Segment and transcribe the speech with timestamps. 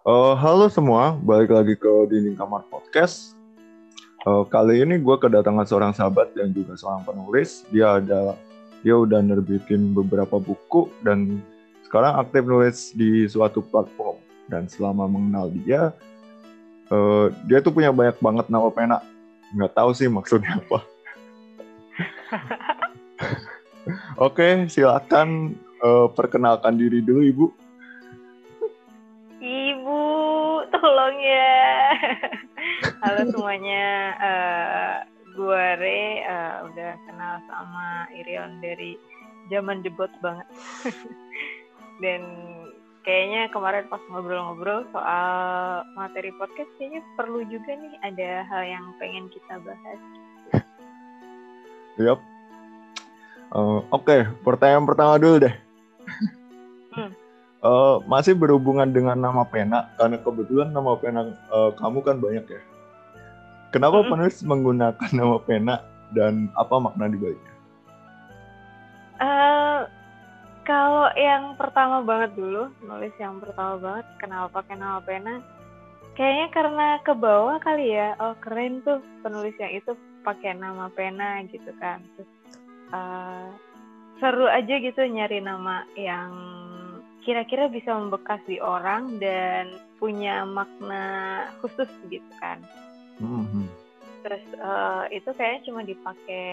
[0.00, 3.36] Uh, halo semua, balik lagi ke Dinding Kamar Podcast.
[4.24, 7.68] Uh, kali ini gue kedatangan seorang sahabat yang juga seorang penulis.
[7.68, 8.32] Dia ada,
[8.80, 11.44] dia udah nerbitin beberapa buku dan
[11.84, 14.16] sekarang aktif nulis di suatu platform.
[14.48, 15.92] Dan selama mengenal dia,
[16.88, 19.04] uh, dia tuh punya banyak banget nama pena.
[19.52, 20.80] Nggak tahu sih maksudnya apa.
[24.32, 27.20] Oke, silakan uh, perkenalkan diri dulu.
[27.20, 27.44] Ibu,
[33.00, 33.86] Halo semuanya,
[34.20, 34.96] uh,
[35.32, 39.00] gue Re, uh, udah kenal sama Irion dari
[39.48, 40.44] zaman debut banget.
[42.04, 42.20] Dan
[43.02, 45.32] kayaknya kemarin pas ngobrol-ngobrol soal
[45.96, 50.00] materi podcast, kayaknya perlu juga nih ada hal yang pengen kita bahas.
[51.96, 52.20] Yap.
[53.50, 54.20] Uh, Oke, okay.
[54.44, 55.54] pertanyaan pertama dulu deh.
[56.94, 57.12] Hmm
[57.64, 61.20] uh, masih berhubungan dengan nama pena karena kebetulan nama pena
[61.52, 62.60] uh, kamu kan banyak ya.
[63.70, 64.10] Kenapa hmm.
[64.10, 65.74] penulis menggunakan nama pena
[66.10, 67.54] dan apa makna di baliknya?
[69.20, 69.80] Uh,
[70.66, 75.38] kalau yang pertama banget dulu, nulis yang pertama banget, kenapa pakai nama pena?
[76.18, 78.18] Kayaknya karena ke bawah kali ya.
[78.18, 79.94] Oh keren tuh penulis yang itu
[80.26, 82.02] pakai nama pena gitu kan.
[82.18, 82.30] Terus
[82.90, 83.48] uh,
[84.18, 86.30] seru aja gitu nyari nama yang
[87.22, 89.70] kira-kira bisa membekas di orang dan
[90.02, 92.60] punya makna khusus gitu kan.
[93.20, 93.66] Mm-hmm.
[94.20, 96.48] Terus uh, itu kayaknya cuma dipakai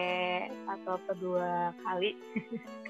[0.67, 2.15] satu atau dua kali.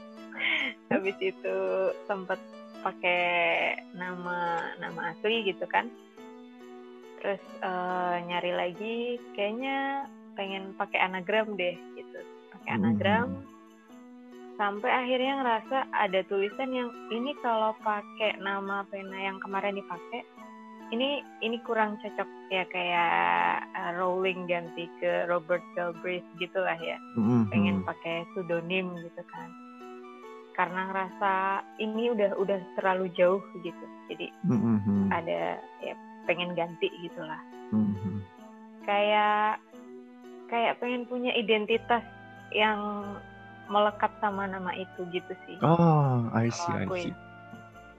[0.94, 1.58] Habis itu
[2.06, 2.38] sempat
[2.86, 5.90] pakai nama nama asli gitu kan.
[7.22, 8.98] Terus uh, nyari lagi
[9.34, 10.06] kayaknya
[10.38, 12.20] pengen pakai anagram deh gitu.
[12.54, 13.30] Pakai anagram.
[13.34, 13.56] Mm-hmm
[14.58, 20.26] sampai akhirnya ngerasa ada tulisan yang ini kalau pakai nama pena yang kemarin dipakai
[20.92, 27.52] ini ini kurang cocok ya kayak uh, Rowling ganti ke Robert Galbraith gitulah ya mm-hmm.
[27.52, 29.50] pengen pakai pseudonym gitu kan
[30.56, 31.34] karena ngerasa
[31.78, 35.12] ini udah udah terlalu jauh gitu jadi mm-hmm.
[35.12, 37.42] ada ya pengen ganti gitulah
[37.76, 38.24] mm-hmm.
[38.88, 39.60] kayak
[40.48, 42.04] kayak pengen punya identitas
[42.56, 42.80] yang
[43.68, 45.60] melekat sama nama itu gitu sih.
[45.60, 47.14] Oh, I see, I see.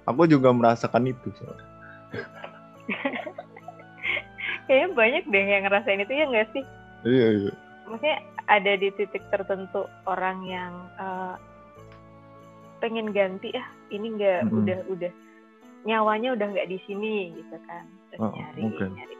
[0.08, 1.68] Aku juga merasakan itu soalnya.
[4.66, 6.64] Kayaknya banyak deh yang ngerasain itu ya nggak sih?
[7.08, 7.52] Iya iya.
[7.88, 8.18] Maksudnya
[8.48, 11.36] ada di titik tertentu orang yang uh,
[12.80, 14.58] pengen ganti ah ini nggak mm -hmm.
[14.60, 15.12] udah udah
[15.88, 18.88] nyawanya udah nggak di sini gitu kan terus oh, nyari okay.
[18.92, 19.16] nyari.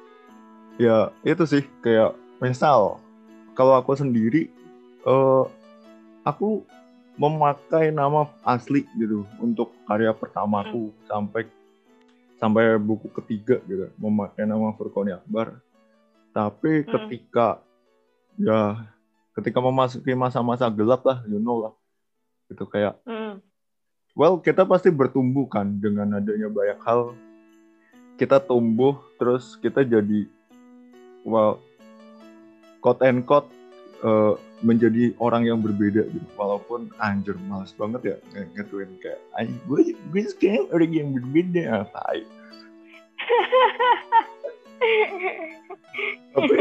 [0.79, 3.01] Ya itu sih kayak misal
[3.57, 4.53] kalau aku sendiri
[5.09, 5.49] uh,
[6.23, 6.63] aku
[7.19, 10.99] memakai nama asli gitu untuk karya pertamaku hmm.
[11.11, 11.51] sampai
[12.39, 15.59] sampai buku ketiga gitu memakai nama Furkoni Akbar
[16.31, 16.89] tapi hmm.
[16.89, 17.59] ketika
[18.39, 18.87] ya
[19.35, 21.75] ketika memasuki masa-masa gelap lah you know lah
[22.47, 23.43] gitu kayak hmm.
[24.15, 27.13] well kita pasti bertumbuh kan dengan adanya banyak hal
[28.19, 30.31] kita tumbuh terus kita jadi
[31.27, 31.59] well
[32.79, 33.51] quote and quote
[34.07, 36.27] uh, menjadi orang yang berbeda gitu.
[36.35, 38.17] Walaupun anjir males banget ya
[38.59, 42.23] ngetuin kayak anjir gue gue sekarang orang yang berbeda ah, tai.
[46.35, 46.59] Tapi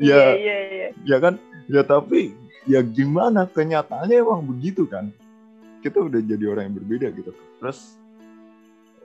[0.00, 0.90] ya yeah, yeah, yeah.
[1.04, 1.34] ya kan?
[1.70, 2.34] Ya tapi
[2.66, 3.46] ya gimana?
[3.46, 5.12] Kenyataannya emang begitu kan?
[5.84, 7.32] Kita udah jadi orang yang berbeda gitu.
[7.60, 8.00] Terus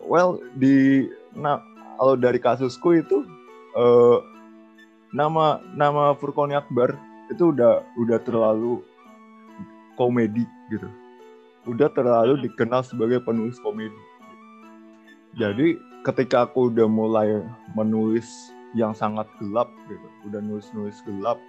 [0.02, 1.60] well di nah
[2.00, 3.28] kalau dari kasusku itu
[3.76, 4.24] uh,
[5.12, 6.96] nama nama Furkoni Akbar
[7.32, 8.82] itu udah udah terlalu
[9.98, 10.88] komedi gitu.
[11.66, 12.44] Udah terlalu hmm.
[12.50, 13.98] dikenal sebagai penulis komedi.
[15.36, 15.76] Jadi
[16.06, 17.42] ketika aku udah mulai
[17.74, 21.40] menulis yang sangat gelap gitu udah nulis-nulis gelap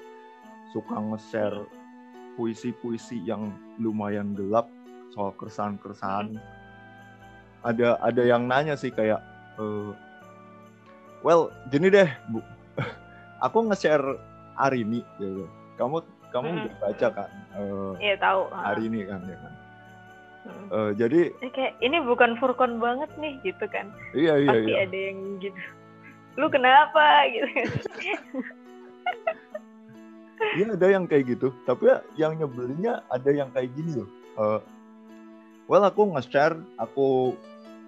[0.72, 1.66] suka nge-share
[2.38, 4.70] puisi-puisi yang lumayan gelap
[5.12, 6.38] soal keresahan-keresahan
[7.66, 9.18] ada ada yang nanya sih kayak
[9.58, 9.90] uh,
[11.26, 12.40] well gini deh bu.
[13.44, 14.16] Aku nge-share
[14.56, 15.44] Arini gitu
[15.76, 16.02] kamu
[16.32, 16.58] kamu hmm.
[16.66, 17.30] udah baca kan?
[17.56, 19.52] Uh, iya tahu hari ini kan ya kan?
[20.46, 20.66] Hmm.
[20.70, 21.20] uh, jadi
[21.52, 23.92] kayak ini bukan Furkon banget nih gitu kan?
[24.12, 24.84] Iya iya pasti iya.
[24.84, 25.60] ada yang gitu.
[26.36, 27.48] Lu kenapa gitu?
[30.36, 34.10] Iya ada yang kayak gitu, tapi ya yang nyebelinnya ada yang kayak gini loh.
[34.36, 34.60] Uh,
[35.64, 37.32] well aku nge-share, aku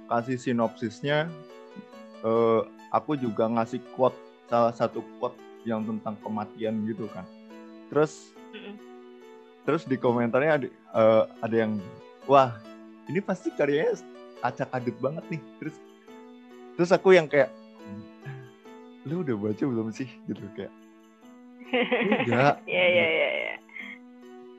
[0.09, 1.29] kasih sinopsisnya,
[2.25, 4.17] uh, aku juga ngasih quote
[4.49, 5.37] salah satu quote
[5.69, 7.29] yang tentang kematian gitu kan
[7.89, 8.75] terus mm-hmm.
[9.65, 11.73] terus di komentarnya ada uh, ada yang
[12.29, 12.57] wah
[13.09, 13.99] ini pasti karyanya
[14.45, 15.77] acak adut banget nih terus
[16.79, 17.51] terus aku yang kayak
[19.09, 20.73] lu udah baca belum sih gitu kayak
[22.29, 23.29] enggak Iya iya iya.
[23.33, 23.55] iya.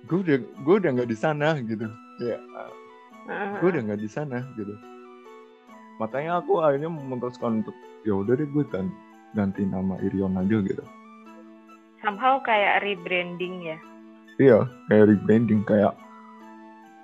[0.10, 1.86] gue udah gue udah nggak di sana gitu
[2.20, 2.38] ya
[3.30, 3.52] Heeh.
[3.62, 4.74] gue udah nggak di sana gitu
[6.02, 7.76] makanya aku akhirnya memutuskan untuk
[8.08, 8.90] ya udah deh gue kan
[9.38, 10.84] ganti nama Irion aja gitu
[12.00, 13.78] Somehow kayak rebranding ya.
[14.40, 15.92] iya kayak rebranding kayak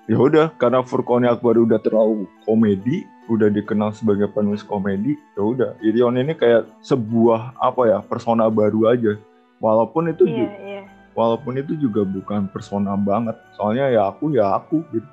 [0.07, 5.69] ya udah karena Furkoni Akbar udah terlalu komedi udah dikenal sebagai penulis komedi ya udah
[5.81, 9.19] Irion ini kayak sebuah apa ya persona baru aja
[9.57, 10.81] walaupun itu Iya ju- iya.
[11.11, 15.09] walaupun itu juga bukan persona banget soalnya ya aku ya aku gitu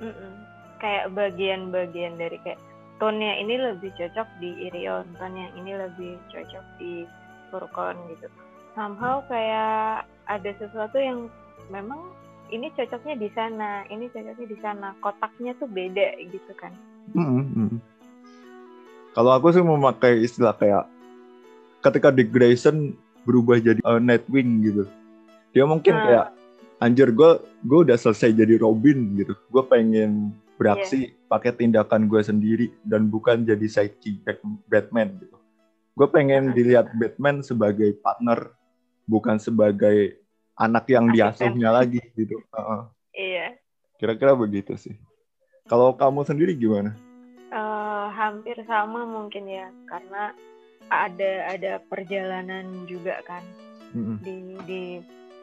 [0.00, 0.32] Mm-mm.
[0.80, 2.56] Kayak bagian-bagian dari kayak
[2.96, 7.04] tone-nya ini lebih cocok di Irion, tone yang ini lebih cocok di
[7.50, 8.26] Furkon gitu.
[8.72, 11.26] Somehow kayak ada sesuatu yang
[11.68, 11.98] memang
[12.50, 14.94] ini cocoknya di sana, ini cocoknya di sana.
[15.02, 16.70] Kotaknya tuh beda gitu kan.
[17.14, 17.78] Mm, mm.
[19.10, 20.86] Kalau aku sih memakai istilah kayak
[21.82, 22.94] ketika Dick Grayson
[23.26, 24.84] berubah jadi uh, Nightwing gitu.
[25.50, 26.02] Dia mungkin Ah.
[26.06, 26.26] kayak
[26.80, 27.30] anjir gue
[27.66, 29.34] gue udah selesai jadi Robin gitu.
[29.50, 35.39] Gue pengen beraksi pakai tindakan gue sendiri dan bukan jadi sidekick Bat- Batman gitu.
[36.00, 38.56] Gue pengen dilihat Batman sebagai partner
[39.04, 40.16] bukan sebagai
[40.56, 42.40] anak yang diasuhnya lagi gitu.
[42.56, 42.80] Heeh.
[43.12, 43.46] Iya.
[44.00, 44.96] Kira-kira begitu sih.
[45.68, 46.96] Kalau kamu sendiri gimana?
[47.52, 50.32] Eh, hampir sama mungkin ya, karena
[50.88, 53.44] ada ada perjalanan juga kan.
[53.90, 54.22] Mm-mm.
[54.22, 54.36] di
[54.70, 54.82] di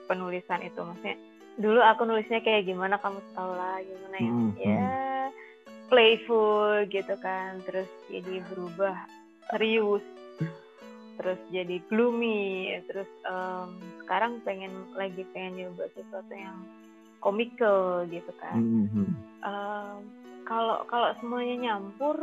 [0.07, 1.19] penulisan itu maksudnya
[1.59, 4.87] dulu aku nulisnya kayak gimana kamu tahu lah gimana yang Hmm, ya
[5.91, 8.95] playful gitu kan terus jadi berubah
[9.51, 10.03] serius
[11.17, 13.69] terus jadi gloomy terus em,
[14.05, 16.61] sekarang pengen lagi pengen nyoba sesuatu yang
[17.19, 18.61] komikal gitu kan.
[18.61, 19.09] Mm-mm.
[19.41, 19.97] Em,
[20.45, 22.15] kalau kalau semuanya nyampur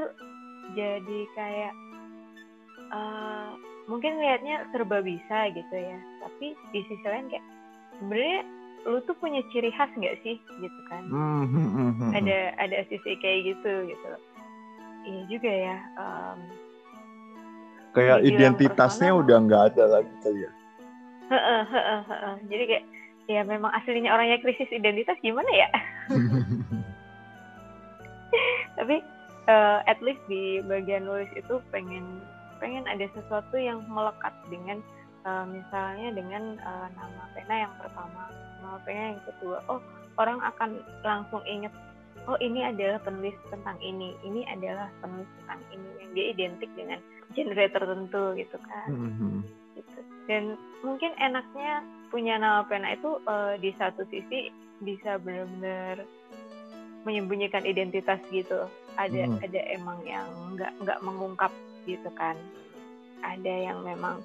[0.78, 1.74] jadi kayak
[2.94, 3.50] eh,
[3.90, 5.98] mungkin lihatnya serba bisa gitu ya.
[6.24, 7.44] Tapi di sisi lain kayak
[8.00, 8.40] sebenarnya
[8.84, 10.38] lu tuh punya ciri khas nggak sih?
[10.40, 11.04] Gitu kan.
[11.10, 12.14] Mm-mm.
[12.14, 14.10] ada ada sisi kayak gitu gitu.
[15.04, 16.38] Iya juga ya em,
[17.94, 20.50] kayak dibilang identitasnya udah nggak ada lagi kali ya.
[21.30, 22.34] heeh, heeh, heeh.
[22.50, 22.84] jadi kayak
[23.24, 25.68] ya memang aslinya orangnya krisis identitas gimana ya
[28.76, 29.00] tapi
[29.48, 32.20] eh, at least di bagian nulis itu pengen
[32.60, 34.84] pengen ada sesuatu yang melekat dengan
[35.24, 38.28] eh, misalnya dengan eh, nama pena yang pertama
[38.60, 39.80] nama pena yang kedua oh
[40.20, 41.72] orang akan langsung inget
[42.28, 47.00] oh ini adalah penulis tentang ini ini adalah penulis tentang ini yang dia identik dengan
[47.32, 49.40] genre tertentu gitu kan Mm-mm.
[49.78, 49.98] gitu.
[50.28, 54.52] Dan mungkin enaknya punya nama pena itu eh, di satu sisi
[54.84, 56.04] bisa benar-benar
[57.04, 58.68] menyembunyikan identitas gitu.
[58.94, 59.42] Ada Hmm.
[59.42, 61.52] ada emang yang nggak nggak mengungkap
[61.84, 62.38] gitu kan.
[63.20, 64.22] Ada yang memang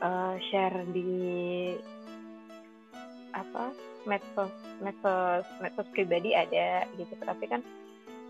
[0.00, 1.10] eh, share di
[3.36, 3.70] apa
[4.08, 7.12] medsos medsos medsos pribadi ada gitu.
[7.20, 7.60] Tapi kan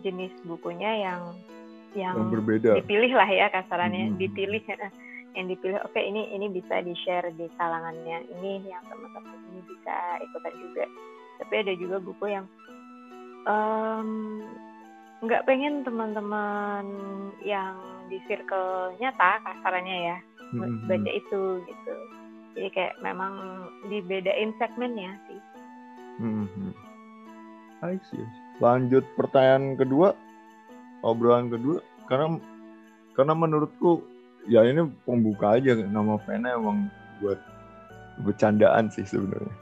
[0.02, 1.34] jenis bukunya yang
[1.98, 2.70] yang, Yang berbeda.
[2.78, 4.16] dipilih lah ya kasarannya Hmm.
[4.16, 4.92] dipilih eh,
[5.34, 9.94] yang dipilih oke ini ini bisa di share di kalangannya ini yang teman-teman ini bisa
[10.22, 10.84] ikutan juga
[11.38, 12.46] tapi ada juga buku yang
[15.18, 16.84] nggak pengen teman-teman
[17.42, 17.74] yang
[18.06, 20.18] di circle nyata kasarannya ya
[20.54, 20.86] Mm-mm.
[20.86, 21.94] baca itu gitu
[22.56, 23.32] jadi kayak memang
[23.86, 25.40] dibedain segmennya sih
[26.18, 26.74] Mm-mm.
[27.78, 28.26] I see.
[28.58, 30.10] Lanjut pertanyaan kedua,
[31.06, 32.26] obrolan kedua, karena
[33.14, 34.00] karena menurutku
[34.48, 36.88] ya ini pembuka aja nama pena emang
[37.20, 37.36] buat
[38.24, 39.54] bercandaan sih sebenarnya.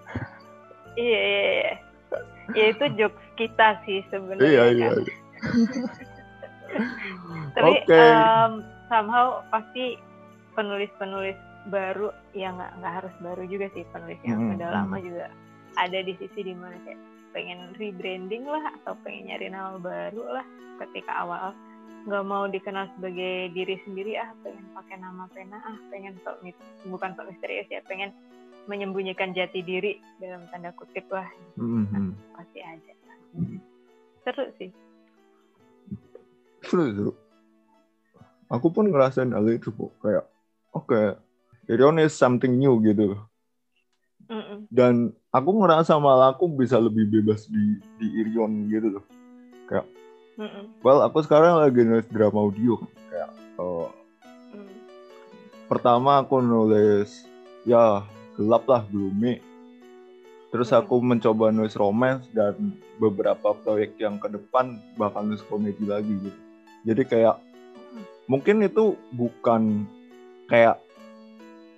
[0.96, 1.72] iya iya iya
[2.54, 4.72] ya itu jokes kita sih sebenarnya Iya kan.
[4.72, 4.90] iya.
[4.94, 5.04] iya.
[7.56, 7.96] tapi Oke.
[7.96, 8.52] em,
[8.88, 9.98] somehow pasti
[10.54, 11.36] penulis-penulis
[11.66, 14.76] baru ya nggak nggak harus baru juga sih penulis yang Hmm, udah hmm.
[14.78, 15.26] lama juga
[15.76, 17.00] ada di sisi di mana kayak
[17.34, 20.46] pengen rebranding lah atau pengen nyari nama baru lah
[20.80, 21.52] ketika awal
[22.06, 26.38] nggak mau dikenal sebagai diri sendiri ah pengen pakai nama pena ah pengen sok
[26.86, 28.14] bukan sok misterius ya pengen
[28.70, 31.26] menyembunyikan jati diri dalam tanda kutip lah
[31.58, 32.14] Mm-mm.
[32.38, 32.94] pasti ada
[34.22, 34.70] seru sih
[36.66, 37.12] Seru, seru.
[38.50, 40.26] Aku pun ngerasain hal itu kok kayak
[40.74, 41.14] oke,
[41.70, 43.18] Irion is something new gitu.
[44.26, 44.66] Mm-mm.
[44.74, 49.04] dan aku ngerasa malah aku bisa lebih bebas di di Irion gitu loh.
[50.36, 50.64] Mm-mm.
[50.84, 52.76] Well, aku sekarang lagi nulis drama audio
[53.08, 53.88] kayak eh,
[54.52, 54.72] Mm.
[55.66, 57.24] pertama aku nulis
[57.64, 58.04] ya
[58.36, 59.40] gelap lah gloomy.
[60.52, 60.80] Terus Hmm.
[60.80, 62.54] aku mencoba nulis romance dan
[62.96, 66.40] beberapa proyek yang ke depan bakal nulis komedi lagi gitu.
[66.86, 67.36] Jadi kayak
[68.26, 69.84] mungkin itu bukan
[70.46, 70.78] kayak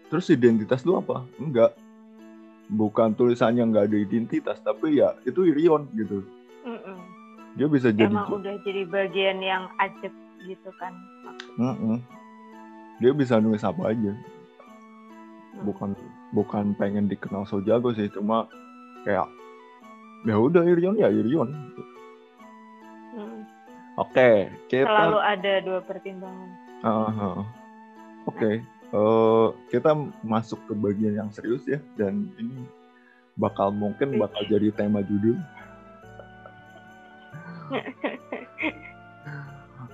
[0.08, 1.72] terus identitas lu apa enggak
[2.68, 6.20] bukan tulisannya nggak ada identitas tapi ya itu Irion gitu
[6.64, 7.00] Mm-mm.
[7.54, 10.12] Dia bisa jadi emang udah jadi bagian yang ajeb
[10.44, 10.92] gitu kan
[11.56, 12.02] Mm-mm.
[13.00, 15.64] dia bisa nulis apa aja mm.
[15.64, 15.96] bukan
[16.34, 18.46] bukan pengen dikenal so jago sih cuma
[19.06, 19.26] kayak
[20.26, 21.48] ya udah Irion ya Irion
[23.16, 23.40] mm.
[23.96, 26.48] oke okay, kita selalu ada dua pertimbangan
[26.84, 27.44] uh, uh, oke
[28.26, 28.54] okay.
[28.92, 32.68] uh, kita masuk ke bagian yang serius ya dan ini
[33.38, 35.38] bakal mungkin bakal jadi tema judul.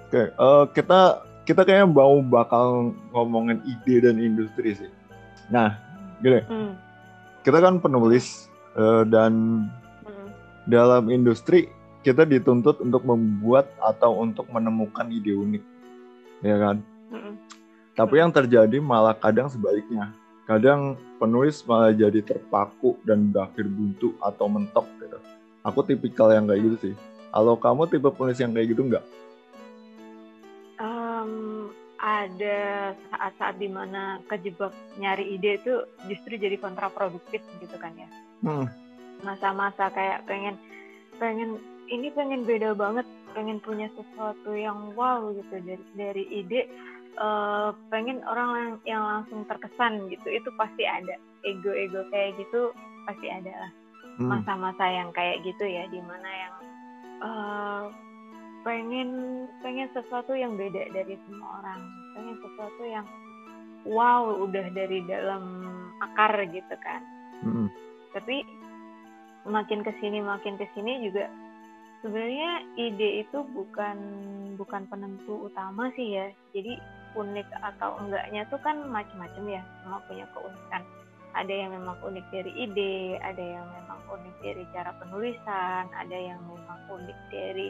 [0.05, 1.01] Oke, okay, uh, eh, kita
[1.45, 4.93] kita kayaknya mau bakal ngomongin ide dan industri sih.
[5.51, 5.77] Nah,
[6.23, 6.73] gini, hmm.
[7.43, 9.67] kita kan penulis uh, dan
[10.07, 10.29] hmm.
[10.71, 11.69] dalam industri
[12.07, 15.65] kita dituntut untuk membuat atau untuk menemukan ide unik,
[16.47, 16.77] ya kan?
[17.11, 17.35] Hmm.
[17.95, 20.15] Tapi yang terjadi malah kadang sebaliknya
[20.45, 25.19] kadang penulis malah jadi terpaku dan berakhir buntu atau mentok gitu.
[25.65, 26.95] Aku tipikal yang kayak gitu sih.
[27.35, 29.05] Kalau kamu tipe penulis yang kayak gitu nggak?
[30.79, 34.71] Um, ada saat-saat di mana kejebak
[35.03, 38.07] nyari ide itu justru jadi kontraproduktif gitu kan ya.
[38.47, 38.71] Hmm.
[39.27, 40.55] Masa-masa kayak pengen
[41.19, 41.59] pengen
[41.91, 46.71] ini pengen beda banget, pengen punya sesuatu yang wow gitu dari dari ide
[47.19, 52.71] uh, pengen orang yang langsung terkesan gitu itu pasti ada ego-ego kayak gitu
[53.05, 53.71] pasti ada lah
[54.23, 54.29] hmm.
[54.31, 56.55] masa-masa yang kayak gitu ya di mana yang
[57.23, 57.93] uh,
[58.65, 61.81] pengen pengen sesuatu yang beda dari semua orang.
[62.17, 63.07] Pengen sesuatu yang
[63.85, 65.45] wow udah dari dalam
[66.01, 67.03] akar gitu kan.
[68.17, 68.43] Tapi
[69.45, 71.29] makin ke sini makin ke sini juga
[72.01, 73.99] sebenarnya ide itu bukan
[74.57, 76.27] bukan penentu utama sih ya.
[76.57, 76.81] Jadi
[77.15, 79.63] unik atau enggaknya tuh kan macam-macam ya.
[79.85, 80.83] Semua punya keunikan
[81.35, 86.39] ada yang memang unik dari ide ada yang memang unik dari cara penulisan ada yang
[86.47, 87.69] memang unik dari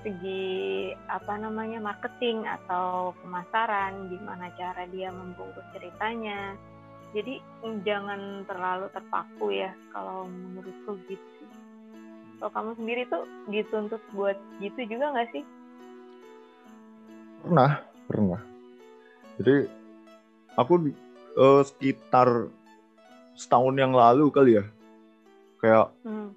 [0.00, 6.56] segi apa namanya marketing atau pemasaran gimana cara dia membungkus ceritanya.
[7.10, 7.42] Jadi
[7.82, 11.44] jangan terlalu terpaku ya kalau menurutku gitu.
[12.40, 15.44] Kalau kamu sendiri tuh dituntut buat gitu juga nggak sih?
[17.44, 17.72] Pernah
[18.06, 18.40] pernah.
[19.42, 19.68] Jadi
[20.54, 20.94] aku
[21.36, 22.48] uh, sekitar
[23.34, 24.64] setahun yang lalu kali ya
[25.60, 26.32] kayak hmm.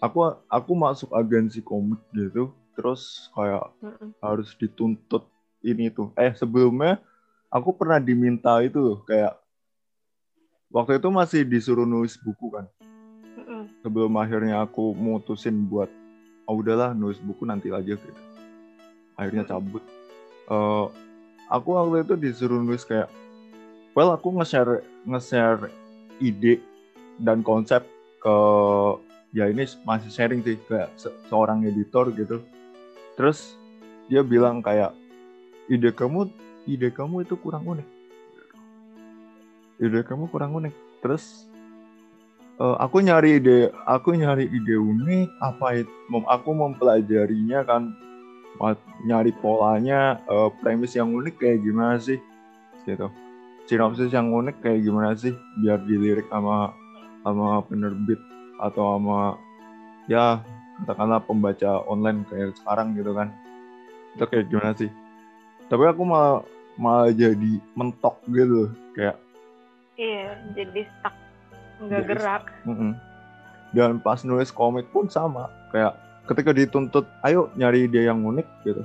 [0.00, 4.12] aku aku masuk agensi komik gitu terus kayak hmm.
[4.20, 5.24] harus dituntut
[5.64, 7.00] ini tuh eh sebelumnya
[7.48, 9.34] aku pernah diminta itu kayak
[10.68, 12.66] waktu itu masih disuruh nulis buku kan
[13.40, 13.64] hmm.
[13.80, 15.88] sebelum akhirnya aku mutusin buat
[16.46, 18.22] oh udahlah nulis buku nanti aja gitu
[19.16, 19.80] akhirnya cabut
[20.52, 20.92] uh,
[21.48, 23.08] aku waktu itu disuruh nulis kayak
[23.96, 25.72] well aku nge-share nge-share
[26.20, 26.60] ide
[27.16, 27.80] dan konsep
[28.20, 28.36] ke
[29.32, 32.44] ya ini masih sharing sih ke se seorang editor gitu.
[33.16, 33.56] Terus
[34.12, 34.92] dia bilang kayak
[35.72, 36.28] ide kamu
[36.68, 37.88] ide kamu itu kurang unik.
[39.80, 40.76] Ide kamu kurang unik.
[41.00, 41.48] Terus
[42.60, 45.92] uh, aku nyari ide aku nyari ide unik apa itu
[46.28, 47.96] aku mempelajarinya kan
[49.04, 52.16] nyari polanya uh, premis yang unik kayak gimana sih
[52.88, 53.12] gitu
[53.66, 55.34] sinopsis yang unik kayak gimana sih?
[55.60, 56.72] Biar dilirik sama
[57.26, 58.18] sama penerbit
[58.62, 59.36] atau sama
[60.06, 60.40] ya
[60.82, 63.34] katakanlah pembaca online kayak sekarang gitu kan.
[64.14, 64.90] Itu kayak gimana sih?
[65.66, 66.46] Tapi aku malah
[66.78, 69.18] malah jadi mentok gitu kayak
[69.98, 71.14] iya jadi stuck.
[71.76, 72.44] Nggak gerak.
[72.64, 72.92] mm -mm.
[73.76, 75.92] dan pas nulis komik pun sama kayak
[76.24, 78.82] ketika dituntut ayo nyari ide yang unik gitu.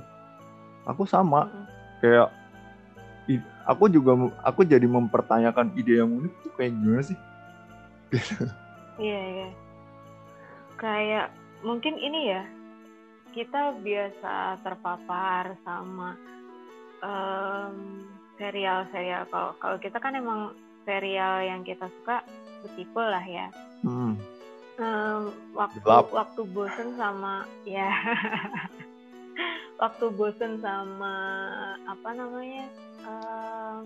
[0.89, 1.45] Aku sama.
[1.47, 1.65] Hmm.
[2.01, 2.33] kayak
[3.67, 7.17] aku juga aku jadi mempertanyakan ide yang unik tuh kayak gimana sih?
[9.01, 9.49] Iya iya.
[10.77, 11.27] Kayak
[11.65, 12.43] mungkin ini ya
[13.31, 16.19] kita biasa terpapar sama
[17.01, 19.25] um, serial-serial.
[19.31, 22.25] Kalau kalau kita kan emang serial yang kita suka
[22.65, 23.47] betipe lah ya.
[23.81, 24.19] Hmm.
[24.81, 26.09] Um, waktu Gelap.
[26.09, 27.91] waktu bosen sama ya
[29.81, 31.15] waktu bosen sama
[31.89, 32.69] apa namanya
[33.01, 33.81] um,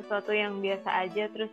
[0.00, 1.52] sesuatu yang biasa aja terus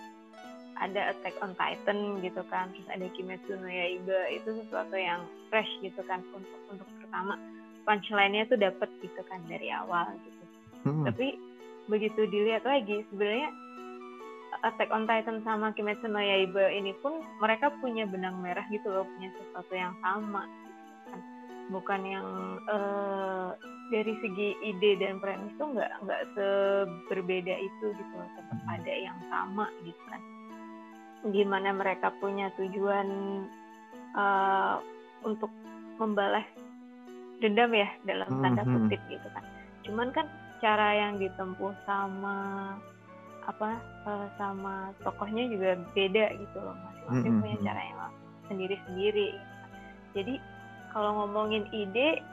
[0.80, 5.70] ada Attack on Titan gitu kan terus ada Kimetsu no Yaiba itu sesuatu yang fresh
[5.84, 7.36] gitu kan untuk untuk pertama
[7.84, 10.44] punchline-nya tuh dapet gitu kan dari awal gitu
[10.88, 11.04] hmm.
[11.12, 11.36] tapi
[11.92, 13.52] begitu dilihat lagi sebenarnya
[14.64, 19.04] Attack on Titan sama Kimetsu no Yaiba ini pun mereka punya benang merah gitu loh,
[19.18, 20.48] punya sesuatu yang sama.
[20.48, 21.20] Gitu kan.
[21.74, 22.28] Bukan yang
[22.72, 23.52] uh,
[23.92, 28.76] dari segi ide dan premis tuh nggak nggak seberbeda itu gitu tetap hmm.
[28.80, 30.22] ada yang sama gitu kan
[31.32, 33.08] gimana mereka punya tujuan
[34.16, 34.80] uh,
[35.24, 35.52] untuk
[36.00, 36.44] membalas
[37.40, 38.74] dendam ya dalam hmm, tanda hmm.
[38.88, 39.44] kutip gitu kan
[39.84, 40.28] cuman kan
[40.64, 42.36] cara yang ditempuh sama
[43.44, 43.76] apa
[44.08, 48.00] uh, sama tokohnya juga beda gitu loh masing-masing punya cara yang
[48.48, 49.30] sendiri-sendiri
[50.16, 50.40] jadi
[50.96, 52.24] kalau ngomongin ide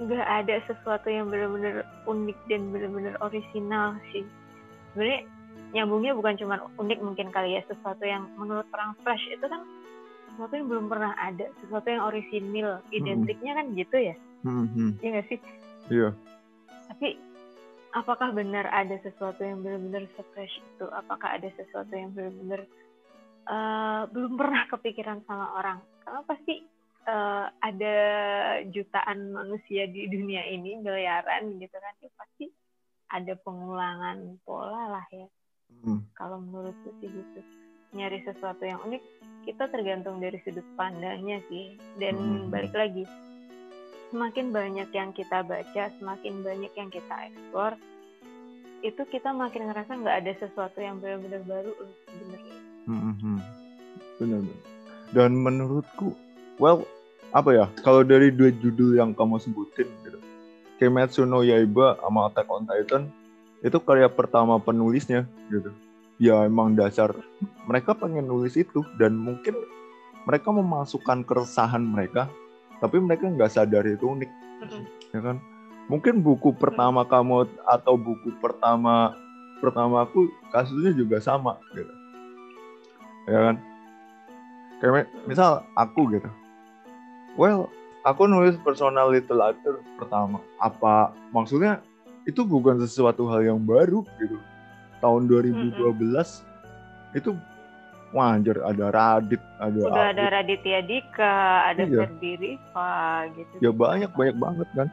[0.00, 4.24] nggak ada sesuatu yang benar-benar unik dan benar-benar orisinal sih.
[4.92, 5.28] Sebenarnya
[5.76, 9.62] nyambungnya bukan cuma unik mungkin kali ya sesuatu yang menurut orang fresh itu kan
[10.32, 14.16] sesuatu yang belum pernah ada sesuatu yang orisinil identiknya kan gitu ya.
[14.40, 15.04] Mm-hmm.
[15.04, 15.38] iya nggak sih?
[15.92, 16.08] Iya.
[16.88, 17.08] Tapi
[17.92, 20.88] apakah benar ada sesuatu yang benar-benar fresh itu?
[20.96, 22.64] Apakah ada sesuatu yang benar-benar
[23.52, 25.78] uh, belum pernah kepikiran sama orang?
[26.02, 26.64] Karena pasti
[27.06, 27.96] uh, ada
[28.68, 32.46] jutaan manusia di dunia ini miliaran gitu kan ya pasti
[33.10, 35.28] ada pengulangan pola lah ya
[35.84, 36.12] hmm.
[36.16, 37.40] kalau menurutku sih gitu
[37.90, 39.02] nyari sesuatu yang unik
[39.48, 42.52] kita tergantung dari sudut pandangnya sih dan hmm.
[42.52, 43.04] balik lagi
[44.10, 47.78] semakin banyak yang kita baca semakin banyak yang kita eksplor
[48.80, 51.72] itu kita makin ngerasa nggak ada sesuatu yang benar-benar baru
[52.08, 53.38] sebenarnya hmm, hmm.
[54.18, 54.42] benar
[55.10, 56.14] dan menurutku
[56.60, 56.84] well
[57.32, 57.66] apa ya?
[57.80, 60.20] Kalau dari dua judul yang kamu sebutin gitu
[60.80, 63.08] Kimetsu no Yaiba sama Attack on Titan
[63.60, 65.72] itu karya pertama penulisnya gitu.
[66.20, 67.12] Ya emang dasar.
[67.68, 69.56] Mereka pengen nulis itu dan mungkin
[70.28, 72.28] mereka memasukkan keresahan mereka
[72.80, 74.30] tapi mereka nggak sadar itu unik
[75.16, 75.36] ya kan?
[75.88, 79.16] Mungkin buku pertama kamu atau buku pertama
[79.60, 81.92] pertama aku kasusnya juga sama gitu.
[83.28, 83.56] Ya kan?
[84.80, 86.28] Kayak misal aku gitu
[87.40, 87.72] Well,
[88.04, 90.44] aku nulis personal literature pertama.
[90.60, 91.80] Apa maksudnya
[92.28, 94.36] itu bukan sesuatu hal yang baru gitu.
[95.00, 97.16] Tahun 2012 mm-hmm.
[97.16, 97.32] itu
[98.12, 102.04] wajar ada Radit, ada Udah ada Raditya Dika, ada iya.
[102.04, 102.92] Ferdi Riva
[103.32, 103.54] gitu.
[103.64, 104.88] Ya banyak banyak banget kan.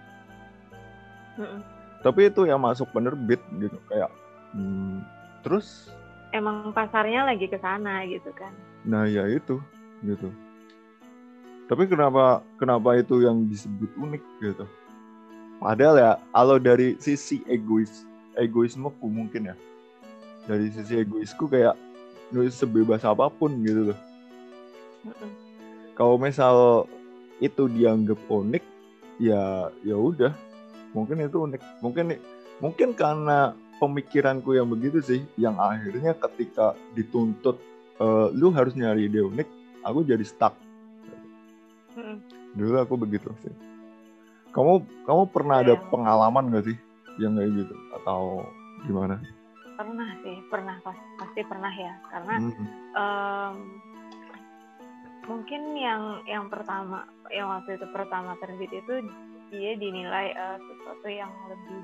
[1.36, 1.60] Mm-mm.
[2.00, 4.08] Tapi itu yang masuk penerbit gitu kayak
[4.56, 5.04] hmm,
[5.44, 5.92] terus
[6.32, 8.56] emang pasarnya lagi ke sana gitu kan.
[8.88, 9.60] Nah, ya itu
[10.08, 10.32] gitu
[11.68, 14.66] tapi kenapa kenapa itu yang disebut unik gitu?
[15.60, 18.08] Padahal ya kalau dari sisi egois
[18.40, 19.56] egoismeku mungkin ya.
[20.48, 21.76] Dari sisi egoisku kayak
[22.32, 24.00] nulis sebebas apa pun gitu loh.
[26.00, 26.88] Kalau misal
[27.44, 28.64] itu dianggap unik
[29.20, 30.32] ya ya udah.
[30.96, 31.62] Mungkin itu unik.
[31.84, 32.16] Mungkin
[32.64, 37.60] mungkin karena pemikiranku yang begitu sih yang akhirnya ketika dituntut
[38.02, 39.46] uh, lu harus nyari ide unik
[39.86, 40.58] aku jadi stuck
[42.58, 43.54] Dulu aku begitu sih.
[44.54, 45.86] Kamu kamu pernah ada iya.
[45.92, 46.78] pengalaman gak sih
[47.22, 48.46] yang kayak gitu atau
[48.86, 49.22] gimana?
[49.78, 52.68] Pernah sih, pernah pasti, pasti pernah ya karena hmm.
[52.98, 53.56] um,
[55.28, 59.06] mungkin yang yang pertama yang waktu itu pertama terbit itu
[59.52, 61.80] dia dinilai uh, sesuatu yang lebih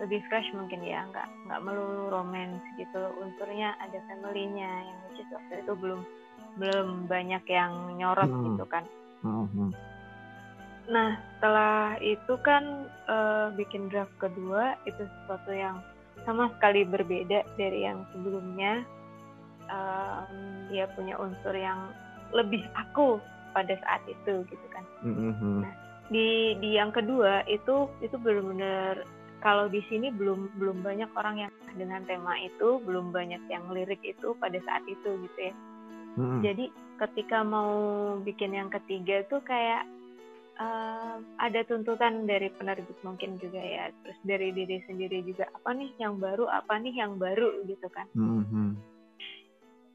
[0.00, 5.54] lebih fresh mungkin ya nggak nggak melulu romance gitu unsurnya ada familynya yang which waktu
[5.60, 6.00] itu belum
[6.56, 8.54] belum banyak yang nyorot hmm.
[8.54, 8.86] gitu kan
[9.24, 9.70] Mm-hmm.
[10.90, 15.78] Nah, setelah itu kan uh, bikin draft kedua itu sesuatu yang
[16.26, 18.84] sama sekali berbeda dari yang sebelumnya.
[19.70, 21.94] Um, dia punya unsur yang
[22.34, 23.22] lebih aku
[23.54, 24.84] pada saat itu gitu kan.
[25.06, 25.56] Mm-hmm.
[25.62, 25.74] Nah,
[26.10, 29.06] di di yang kedua itu itu benar-benar
[29.40, 34.00] kalau di sini belum belum banyak orang yang dengan tema itu, belum banyak yang lirik
[34.04, 35.54] itu pada saat itu gitu ya.
[36.18, 36.40] Hmm.
[36.44, 36.68] Jadi
[37.00, 37.72] ketika mau
[38.20, 39.88] bikin yang ketiga tuh kayak
[40.60, 45.90] uh, ada tuntutan dari penerbit mungkin juga ya, terus dari diri sendiri juga apa nih
[45.96, 48.06] yang baru, apa nih yang baru gitu kan.
[48.12, 48.76] Hmm.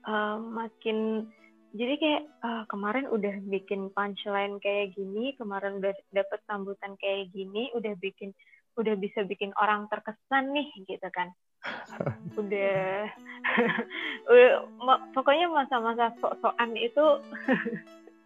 [0.05, 1.29] Uh, makin
[1.75, 7.69] jadi kayak uh, kemarin udah bikin punchline kayak gini, kemarin udah dapet sambutan kayak gini,
[7.77, 8.33] udah bikin
[8.75, 11.31] udah bisa bikin orang terkesan nih gitu kan
[12.39, 13.09] udah
[15.15, 17.05] pokoknya masa-masa sok-sokan itu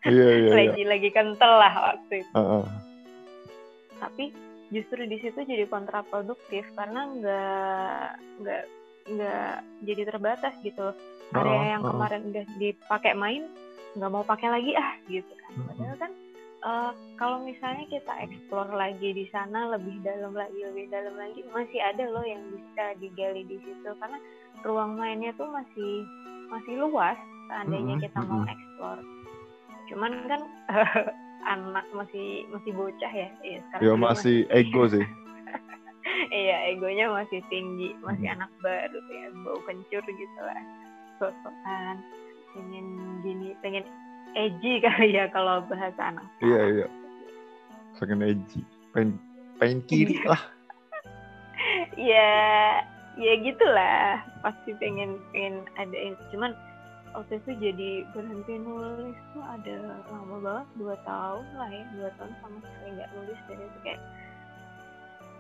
[0.07, 0.89] iya, iya, lagi iya.
[0.89, 2.65] lagi kental lah waktu itu uh -uh.
[3.99, 4.31] tapi
[4.69, 8.05] justru di situ jadi kontraproduktif karena nggak
[8.43, 8.63] nggak
[9.09, 9.53] nggak
[9.85, 10.93] jadi terbatas gitu
[11.33, 11.71] area uh -uh.
[11.77, 13.43] yang kemarin udah dipakai main
[13.97, 16.11] nggak mau pakai lagi ah gitu kan padahal kan
[16.63, 21.79] uh, kalau misalnya kita explore lagi di sana lebih dalam lagi lebih dalam lagi masih
[21.79, 23.89] ada loh yang bisa digali di situ.
[23.99, 24.19] Karena
[24.63, 26.03] ruang mainnya tuh masih
[26.49, 27.17] masih luas
[27.47, 29.03] seandainya kita mau explore.
[29.89, 30.41] Cuman kan
[31.53, 33.29] anak masih masih bocah ya?
[33.41, 35.05] Iya sekarang ya masih, masih ego sih.
[36.29, 38.35] Iya egonya masih tinggi masih hmm.
[38.37, 40.61] anak baru ya bau kencur gitu lah.
[41.15, 41.95] Sosokan
[42.53, 42.87] pengen
[43.23, 43.85] gini pengen
[44.35, 46.87] edgy kali ya kalau bahasa anak iya iya
[47.97, 48.61] pengen edgy
[48.93, 49.19] pengen
[49.57, 50.27] pengen kiri iya.
[50.29, 50.41] lah
[52.11, 52.31] ya
[53.19, 55.95] ya gitulah pasti pengen pengen ada
[56.31, 56.51] cuman
[57.13, 59.73] waktu itu jadi berhenti nulis tuh ada
[60.13, 64.01] lama banget dua tahun lah ya dua tahun sama sekali nggak nulis dari itu kayak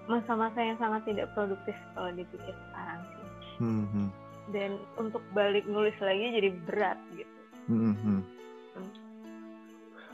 [0.09, 3.27] masa-masa yang sangat tidak produktif kalau dipikir sekarang sih
[3.61, 4.09] hmm, hmm.
[4.49, 7.37] dan untuk balik nulis lagi jadi berat gitu
[7.69, 7.95] hmm, hmm.
[8.01, 8.21] Hmm.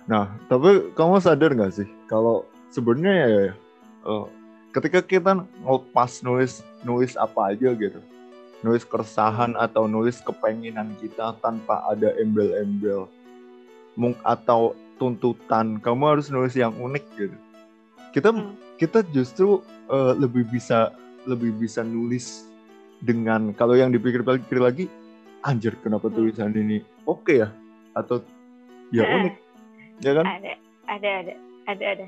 [0.06, 1.90] Nah tapi kamu sadar nggak sih?
[2.06, 3.54] Kalau sebenarnya ya
[4.06, 4.30] uh,
[4.76, 8.00] ketika kita ngelepas nulis nulis apa aja gitu
[8.66, 13.06] nulis keresahan atau nulis kepenginan kita tanpa ada embel-embel
[14.26, 17.38] atau tuntutan kamu harus nulis yang unik gitu.
[18.10, 18.80] Kita hmm.
[18.82, 20.90] kita justru uh, lebih bisa
[21.30, 22.50] lebih bisa nulis
[23.06, 24.86] dengan kalau yang dipikir-pikir lagi
[25.46, 26.16] anjir kenapa hmm.
[26.18, 27.50] tulisan ini oke okay ya?
[27.94, 28.26] Atau
[28.90, 29.45] ya unik
[30.02, 30.26] ya kan?
[30.26, 30.52] Ada
[30.90, 31.34] ada ada
[31.70, 32.06] ada ada.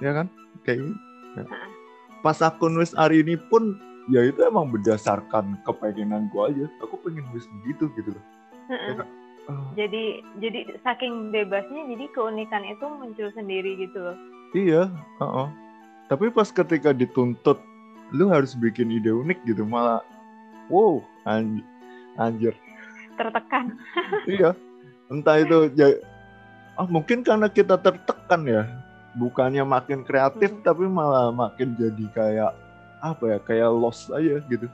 [0.00, 0.26] Ya kan?
[0.64, 0.96] Kayak gitu.
[1.38, 1.46] Ya.
[2.20, 3.78] pas aku nulis hari ini pun
[4.10, 6.66] ya itu emang berdasarkan kepengenan gue aja.
[6.82, 8.24] Aku pengen nulis begitu gitu loh.
[8.70, 9.02] Ya,
[9.50, 9.70] oh.
[9.74, 14.16] jadi jadi saking bebasnya jadi keunikan itu muncul sendiri gitu loh.
[14.50, 15.48] Iya uh -uh.
[16.10, 17.62] tapi pas ketika dituntut
[18.10, 20.02] lu harus bikin ide unik gitu malah
[20.70, 21.62] wow anj
[22.18, 22.54] anjir.
[23.18, 23.78] Tertekan.
[24.26, 24.54] Iya.
[25.10, 25.90] Entah itu ya
[26.78, 28.62] ah mungkin karena kita tertekan ya.
[29.10, 30.62] Bukannya makin kreatif hmm.
[30.62, 32.52] tapi malah makin jadi kayak
[33.00, 34.68] apa ya kayak lost aja gitu.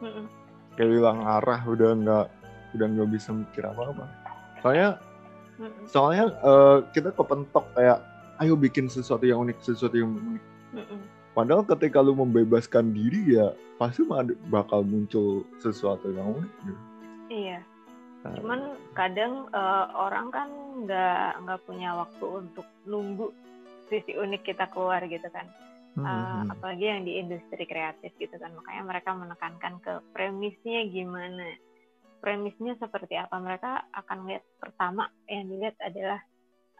[0.00, 2.26] Mm kayak hilang arah udah nggak
[2.72, 4.04] udah nggak bisa mikir apa apa
[4.64, 4.88] soalnya
[5.60, 8.00] mm soalnya uh, kita kepentok kayak
[8.40, 10.44] ayo bikin sesuatu yang unik sesuatu yang unik.
[10.80, 11.00] Mm
[11.32, 14.04] padahal ketika lu membebaskan diri ya pasti
[14.52, 16.82] bakal muncul sesuatu yang unik gitu.
[17.32, 17.58] Iya.
[18.22, 20.48] Cuman kadang uh, orang kan
[20.86, 23.34] nggak nggak punya waktu untuk nunggu
[23.90, 25.50] sisi unik kita keluar gitu kan.
[25.92, 28.54] Uh, apalagi yang di industri kreatif gitu kan.
[28.56, 31.52] Makanya mereka menekankan ke premisnya gimana.
[32.22, 33.36] Premisnya seperti apa?
[33.36, 36.20] Mereka akan lihat pertama yang dilihat adalah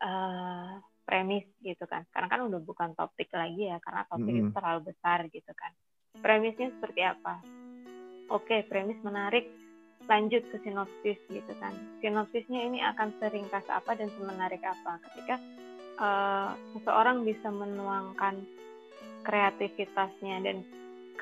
[0.00, 2.08] uh, premis gitu kan.
[2.08, 4.40] Karena kan udah bukan topik lagi ya karena topik hmm.
[4.40, 5.72] itu terlalu besar gitu kan.
[6.22, 7.34] Premisnya seperti apa?
[8.32, 9.44] Oke premis menarik
[10.10, 15.36] lanjut ke sinopsis gitu kan sinopsisnya ini akan seringkas apa dan semenarik apa ketika
[16.02, 18.42] uh, seseorang bisa menuangkan
[19.22, 20.66] kreativitasnya dan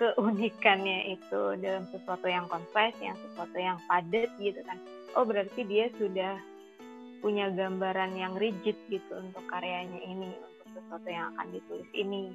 [0.01, 4.81] keunikannya itu dalam sesuatu yang kompleks, yang sesuatu yang padat gitu kan.
[5.13, 6.41] Oh berarti dia sudah
[7.21, 12.33] punya gambaran yang rigid gitu untuk karyanya ini, untuk sesuatu yang akan ditulis ini.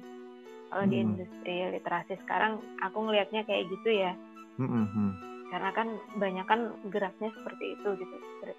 [0.70, 0.92] Kalau hmm.
[0.94, 4.12] di industri literasi sekarang aku ngelihatnya kayak gitu ya.
[4.62, 4.86] Hmm.
[4.86, 5.12] hmm.
[5.46, 8.16] Karena kan banyak kan geraknya seperti itu gitu,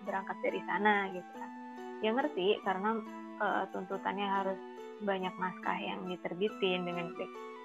[0.08, 1.52] berangkat dari sana gitu kan.
[2.00, 3.02] Ya ngerti karena
[3.41, 4.60] uh, tuntutannya harus
[5.02, 7.13] banyak naskah yang diterbitin dengan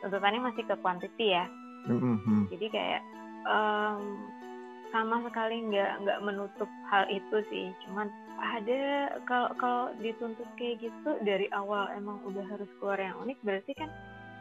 [0.04, 1.46] tuntutannya masih ke quantity ya
[1.88, 2.50] mm-hmm.
[2.52, 3.02] jadi kayak
[3.46, 4.02] um,
[4.92, 11.10] sama sekali nggak nggak menutup hal itu sih cuman ada kalau kalau dituntut kayak gitu
[11.22, 13.90] dari awal emang udah harus keluar yang unik berarti kan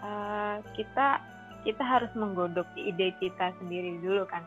[0.03, 1.21] uh, kita
[1.61, 4.41] kita harus menggodok ide kita sendiri dulu kan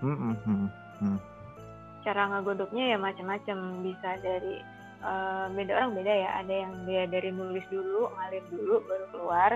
[0.00, 1.18] mm-hmm.
[2.04, 3.84] cara ngegodoknya ya macam-macam.
[3.84, 4.64] Bisa dari
[5.04, 6.30] uh, beda orang beda ya.
[6.40, 9.52] Ada yang dia dari nulis dulu ngalir dulu baru keluar.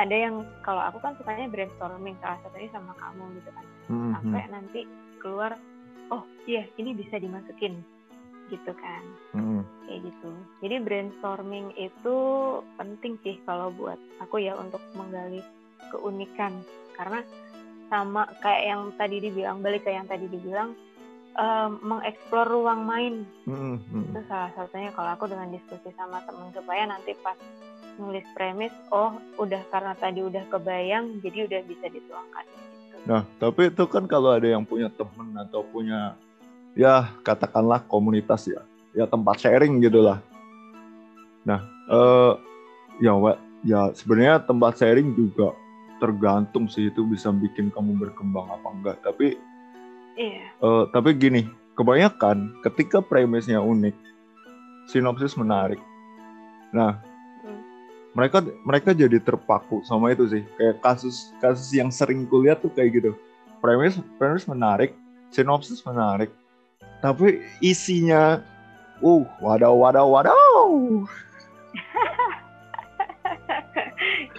[0.00, 3.66] Ada yang kalau aku kan sukanya brainstorming salah satunya sama kamu gitu kan.
[3.90, 4.12] Mm-hmm.
[4.14, 4.80] sampai nanti
[5.18, 5.52] keluar
[6.14, 7.80] oh iya ini bisa dimasukin.
[8.52, 9.04] Gitu kan.
[9.32, 9.62] Mm-hmm.
[9.88, 10.30] kayak gitu.
[10.60, 12.16] Jadi brainstorming itu
[12.76, 15.40] penting sih kalau buat aku ya untuk menggali
[15.88, 16.60] keunikan
[16.94, 17.24] karena
[17.90, 20.76] sama kayak yang tadi dibilang balik ke yang tadi dibilang
[21.34, 24.02] um, mengeksplor ruang main mm -hmm.
[24.14, 27.36] itu salah satunya kalau aku dengan diskusi sama temen supaya nanti pas
[27.98, 32.96] nulis premis oh udah karena tadi udah kebayang jadi udah bisa dituangkan gitu.
[33.04, 36.14] nah tapi itu kan kalau ada yang punya temen atau punya
[36.78, 38.62] ya katakanlah komunitas ya
[38.96, 40.22] ya tempat sharing gitulah
[41.44, 42.38] nah uh,
[43.02, 43.12] ya
[43.66, 45.52] ya sebenarnya tempat sharing juga
[46.00, 49.36] tergantung sih itu bisa bikin kamu berkembang apa enggak tapi
[50.16, 50.48] iya.
[50.64, 53.94] uh, tapi gini kebanyakan ketika premisnya unik
[54.88, 55.78] sinopsis menarik
[56.72, 56.98] nah
[57.44, 57.60] hmm.
[58.16, 62.98] mereka mereka jadi terpaku sama itu sih kayak kasus kasus yang sering kuliah tuh kayak
[62.98, 63.12] gitu
[63.60, 64.96] premis premis menarik
[65.28, 66.32] sinopsis menarik
[67.04, 68.40] tapi isinya
[69.04, 70.68] uh wadaw wadaw wadaw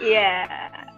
[0.02, 0.46] Iya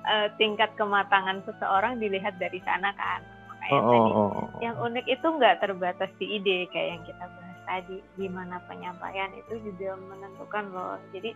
[0.04, 3.20] uh, tingkat kematangan seseorang dilihat dari sana kan.
[3.48, 4.48] Makanya oh, tadi oh, oh, oh.
[4.60, 7.96] yang unik itu nggak terbatas di ide kayak yang kita bahas tadi.
[8.20, 10.96] Gimana penyampaian itu juga menentukan loh.
[11.16, 11.30] Jadi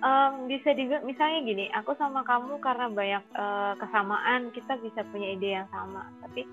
[0.00, 5.36] um, bisa juga misalnya gini, aku sama kamu karena banyak uh, kesamaan kita bisa punya
[5.36, 6.08] ide yang sama.
[6.24, 6.48] Tapi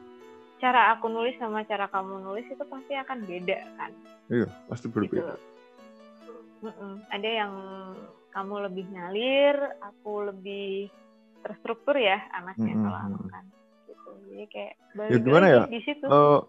[0.62, 3.92] cara aku nulis sama cara kamu nulis itu pasti akan beda kan?
[4.30, 5.34] Iya, pasti berbeda.
[5.34, 5.36] Gitu.
[6.62, 6.94] Mm -mm.
[7.10, 7.54] Ada yang
[8.32, 10.88] kamu lebih ngalir, aku lebih
[11.42, 12.84] terstruktur ya anaknya hmm.
[12.86, 13.44] kalau aku kan
[13.90, 14.10] gitu.
[14.32, 14.74] Jadi kayak
[15.10, 15.64] ya, gimana ya?
[15.68, 16.06] di situ.
[16.08, 16.40] Uh,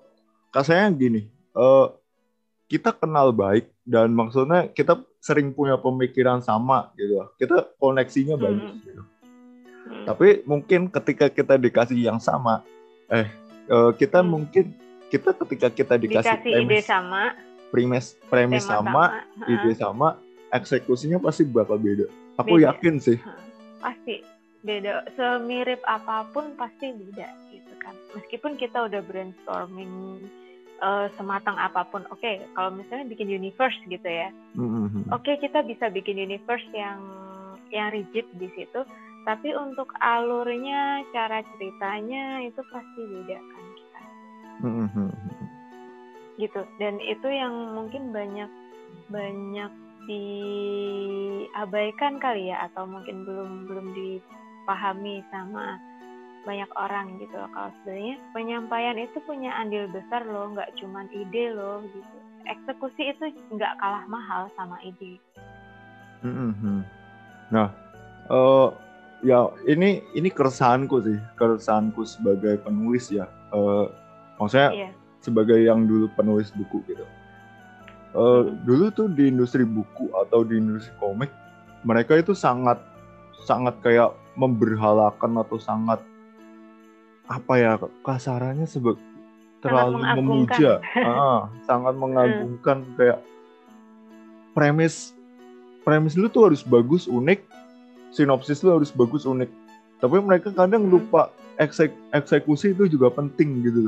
[0.54, 1.90] kasanya gini, uh,
[2.70, 7.26] kita kenal baik dan maksudnya kita sering punya pemikiran sama gitu.
[7.36, 8.42] Kita koneksinya hmm.
[8.42, 9.02] bagus gitu.
[9.02, 10.04] Hmm.
[10.06, 12.62] Tapi mungkin ketika kita dikasih yang sama,
[13.10, 13.26] eh
[13.68, 14.28] uh, kita hmm.
[14.28, 14.64] mungkin
[15.12, 17.22] kita ketika kita dikasih, dikasih premis, ide sama,
[17.68, 20.08] premis premis sama, sama, ide sama,
[20.52, 22.06] eksekusinya pasti bakal beda.
[22.36, 22.72] Aku beda.
[22.72, 23.18] yakin sih.
[23.80, 24.20] Pasti
[24.60, 25.08] beda.
[25.16, 27.96] Semirip apa pun pasti beda gitu kan.
[28.14, 30.22] Meskipun kita udah brainstorming
[30.84, 32.04] uh, sematang apa pun.
[32.12, 34.28] Oke, okay, kalau misalnya bikin universe gitu ya.
[34.58, 35.08] Mm-hmm.
[35.14, 37.00] Oke, okay, kita bisa bikin universe yang
[37.72, 38.84] yang rigid di situ.
[39.22, 44.02] Tapi untuk alurnya, cara ceritanya itu pasti beda kan kita.
[44.66, 45.10] Mm-hmm.
[46.42, 46.62] Gitu.
[46.76, 48.50] Dan itu yang mungkin banyak
[49.08, 49.72] banyak
[50.06, 51.52] diabaikan
[52.18, 55.78] kali ya atau mungkin belum belum dipahami sama
[56.42, 57.46] banyak orang gitu loh.
[57.54, 62.16] Kalau sebenarnya penyampaian itu punya andil besar loh nggak cuma ide loh gitu.
[62.50, 65.22] Eksekusi itu nggak kalah mahal sama ide.
[66.22, 66.86] Mm-hmm.
[67.50, 67.74] nah
[68.30, 68.70] uh,
[69.26, 73.26] ya ini ini keresahanku sih keresahanku sebagai penulis ya.
[73.50, 73.90] Uh,
[74.38, 74.92] maksudnya yeah.
[75.18, 77.02] sebagai yang dulu penulis buku gitu
[78.16, 81.30] uh, dulu tuh di industri buku atau di industri komik
[81.82, 82.78] mereka itu sangat
[83.42, 86.00] sangat kayak memberhalakan atau sangat
[87.26, 87.72] apa ya
[88.04, 88.96] kasarannya sebab
[89.62, 92.94] terlalu memuja, ah, sangat mengagumkan hmm.
[92.98, 93.18] kayak
[94.52, 95.14] premis
[95.86, 97.46] premis lu tuh harus bagus unik,
[98.10, 99.48] sinopsis lu harus bagus unik.
[100.02, 100.92] Tapi mereka kadang hmm.
[100.98, 101.30] lupa
[101.62, 103.80] eksek eksekusi itu juga penting gitu.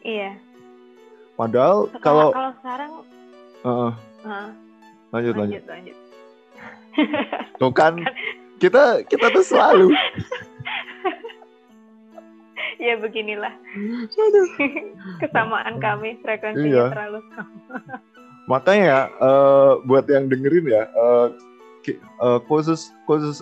[0.00, 0.40] Iya.
[1.38, 2.90] Padahal kalau kalau sekarang
[3.62, 3.94] uh,
[4.26, 4.50] uh,
[5.14, 5.62] lanjut lanjut.
[5.70, 5.96] lanjut.
[7.62, 8.02] Tuh kan
[8.58, 9.94] kita kita tuh selalu
[12.82, 13.54] ya beginilah
[15.22, 16.86] kesamaan kami frekuensinya iya.
[16.90, 17.54] terlalu sama
[18.50, 21.30] makanya uh, buat yang dengerin ya uh,
[22.18, 23.38] uh, khusus khusus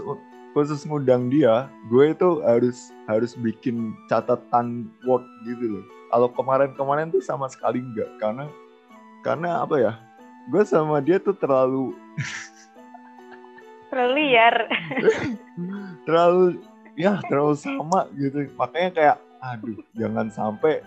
[0.56, 5.84] khusus ngundang dia gue itu harus harus bikin catatan word gitu loh.
[6.08, 8.48] Kalau kemarin-kemarin tuh sama sekali enggak karena
[9.20, 9.92] karena apa ya
[10.48, 11.92] gue sama dia tuh terlalu
[13.92, 14.56] terlalu liar.
[16.08, 16.64] Terlalu
[16.96, 18.48] ya terlalu sama gitu.
[18.56, 20.80] Makanya kayak aduh jangan sampai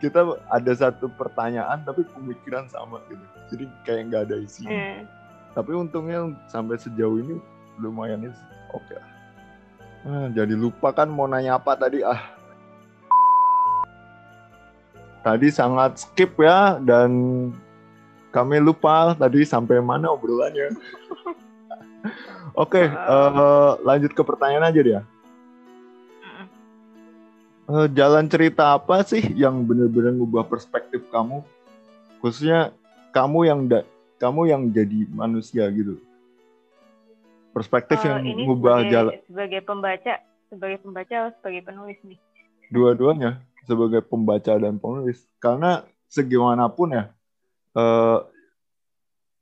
[0.00, 3.24] kita ada satu pertanyaan tapi pemikiran sama gitu.
[3.52, 5.04] Jadi kayak nggak ada isi hmm.
[5.52, 7.36] tapi untungnya sampai sejauh ini
[7.76, 8.24] lumayan
[8.70, 9.00] oke okay
[10.08, 12.40] ah, jadi lupa kan mau nanya apa tadi ah
[15.20, 17.10] tadi sangat skip ya dan
[18.30, 20.74] kami lupa tadi sampai mana obrolannya.
[22.56, 25.00] Oke, okay, uh, eh, lanjut ke pertanyaan aja dia.
[27.70, 31.44] Uh, jalan cerita apa sih yang benar-benar ngubah perspektif kamu,
[32.18, 32.74] khususnya
[33.14, 33.86] kamu yang da
[34.18, 36.00] kamu yang jadi manusia gitu.
[37.50, 39.12] Perspektif uh, yang ngubah sebagai, jalan.
[39.26, 40.14] Sebagai pembaca,
[40.46, 42.18] sebagai pembaca atau sebagai penulis nih?
[42.70, 45.26] Dua-duanya sebagai pembaca dan penulis.
[45.42, 47.04] Karena segimanapun ya
[47.78, 48.18] eh,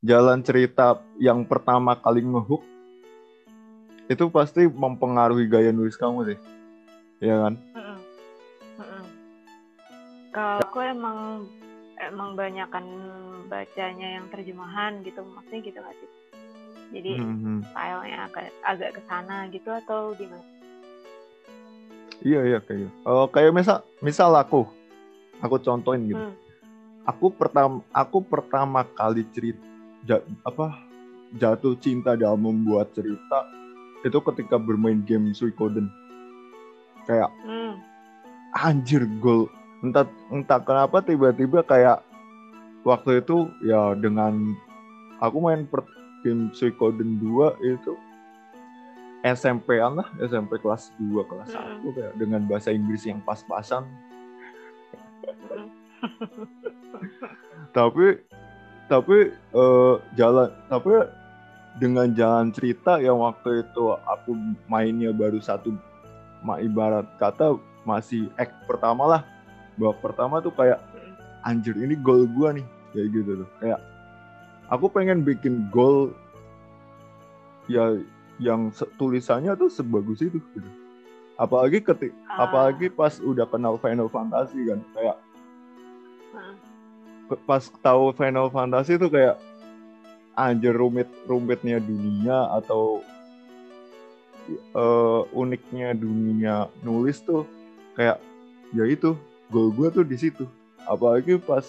[0.04, 2.60] jalan cerita yang pertama kali ngehook
[4.08, 6.38] itu pasti mempengaruhi gaya nulis kamu sih.
[7.20, 7.54] Ya kan?
[10.32, 11.44] Kalau aku emang
[11.98, 12.84] emang banyakkan
[13.50, 16.27] bacanya yang terjemahan gitu maksudnya gitu gak sih
[16.94, 17.58] jadi mm-hmm.
[17.68, 20.44] stylenya agak agak ke sana gitu atau gimana
[22.18, 24.66] Iya iya kayak uh, kayak misal misal aku
[25.38, 26.18] aku contohin gitu.
[26.18, 26.34] Hmm.
[27.06, 29.62] Aku pertama aku pertama kali cerita
[30.02, 30.82] ja, apa
[31.38, 33.46] jatuh cinta dalam membuat cerita
[34.02, 35.86] itu ketika bermain game Suikoden.
[37.06, 37.78] Kayak hmm.
[38.66, 39.46] anjir gol
[39.86, 42.02] entah entah kenapa tiba-tiba kayak
[42.82, 44.58] waktu itu ya dengan
[45.22, 45.86] aku main per,
[46.22, 47.92] game Suikoden 2 itu
[49.26, 51.90] SMP-an lah, SMP kelas 2, kelas mm.
[51.90, 53.82] 1 kayak dengan bahasa Inggris yang pas-pasan.
[57.76, 58.22] tapi
[58.88, 60.90] tapi uh, jalan tapi
[61.78, 64.34] dengan jalan cerita yang waktu itu aku
[64.66, 65.76] mainnya baru satu
[66.62, 69.22] ibarat kata masih act pertama lah
[69.76, 70.80] babak pertama tuh kayak
[71.46, 73.78] anjir ini gol gua nih kayak gitu tuh kayak
[74.68, 76.12] aku pengen bikin gol
[77.68, 78.00] ya
[78.38, 80.70] yang tulisannya tuh sebagus itu gitu
[81.40, 82.46] apalagi ketik ah.
[82.46, 85.16] apalagi pas udah kenal Final Fantasy kan kayak
[86.36, 86.54] ah.
[87.46, 89.36] pas tahu Final Fantasy tuh kayak
[90.38, 93.02] anjir rumit rumitnya dunia atau
[94.74, 97.42] uh, uniknya dunia nulis tuh
[97.98, 98.22] kayak
[98.70, 99.18] ya itu
[99.50, 100.44] gol gue tuh di situ
[100.86, 101.66] apalagi pas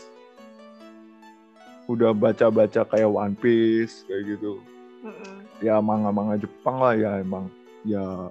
[1.89, 4.61] udah baca-baca kayak One Piece kayak gitu.
[4.99, 5.63] Mm-hmm.
[5.63, 7.49] ya manga-manga Jepang lah ya emang.
[7.81, 8.29] Ya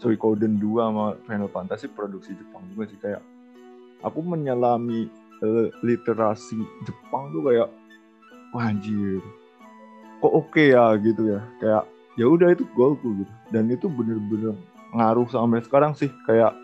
[0.00, 3.22] Suikoden 2 sama Final Fantasy produksi Jepang juga sih kayak
[4.00, 5.06] aku menyelami
[5.44, 7.68] uh, literasi Jepang tuh kayak
[8.50, 9.22] wah anjir.
[10.18, 10.96] Kok oke okay ya?
[10.98, 11.40] gitu ya.
[11.62, 11.82] Kayak
[12.18, 13.32] ya udah itu golku gitu.
[13.54, 14.56] Dan itu bener-bener
[14.96, 16.56] ngaruh sampai sekarang sih kayak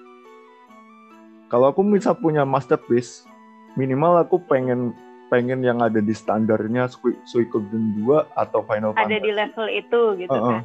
[1.53, 3.29] kalau aku bisa punya masterpiece
[3.77, 4.97] minimal aku pengen
[5.33, 6.93] pengen yang ada di standarnya
[7.25, 9.09] Suikoden 2 atau Final Fantasy.
[9.09, 10.61] Ada di level itu gitu uh -uh.
[10.61, 10.63] kan.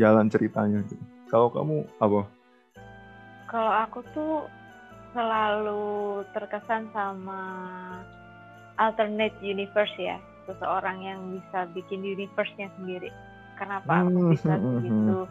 [0.00, 1.04] Jalan ceritanya gitu.
[1.28, 2.24] Kalau kamu apa?
[3.52, 4.48] Kalau aku tuh
[5.12, 7.40] selalu terkesan sama
[8.80, 10.16] alternate universe ya
[10.48, 13.12] seseorang yang bisa bikin universe-nya sendiri.
[13.60, 15.28] Kenapa aku hmm, bisa hmm,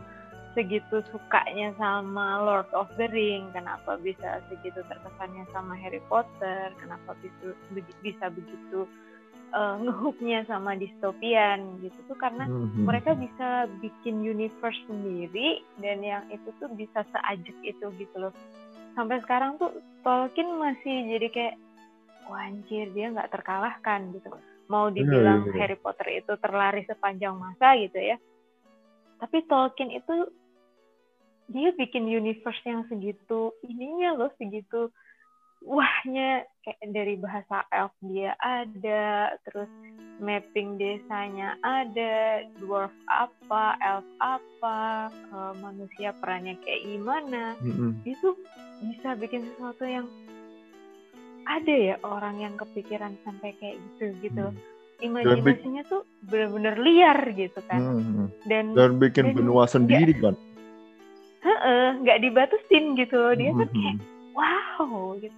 [0.56, 7.14] segitu sukanya sama Lord of the Ring, kenapa bisa segitu terkesannya sama Harry Potter, kenapa
[7.22, 7.54] bisa
[8.00, 8.88] bisa begitu
[9.52, 12.88] uh, ngehooknya sama distopian gitu tuh karena mm-hmm.
[12.88, 18.34] mereka bisa bikin universe sendiri dan yang itu tuh bisa seajak itu gitu loh.
[18.96, 19.76] Sampai sekarang tuh
[20.08, 21.56] Tolkien masih jadi kayak
[22.32, 24.34] wanjir dia nggak terkalahkan gitu
[24.66, 25.62] mau iya, dibilang yeah, yeah, yeah.
[25.62, 28.18] Harry Potter itu terlari sepanjang masa gitu ya
[29.20, 30.30] tapi Tolkien itu
[31.50, 34.90] dia bikin universe yang segitu ininya loh segitu
[35.66, 39.70] wahnya kayak dari bahasa elf dia ada terus
[40.22, 47.92] mapping desanya ada dwarf apa elf apa uh, manusia perannya kayak gimana mm-hmm.
[48.06, 48.38] itu
[48.94, 50.06] bisa bikin sesuatu yang
[51.46, 55.06] ada ya orang yang kepikiran sampai kayak gitu gitu hmm.
[55.06, 58.26] imajinasinya tuh benar-benar liar gitu kan hmm.
[58.50, 60.34] dan dan bikin dan benua sendiri kan
[62.02, 63.60] nggak dibatasin gitu dia hmm.
[63.62, 63.98] kan kayak
[64.34, 65.38] wow gitu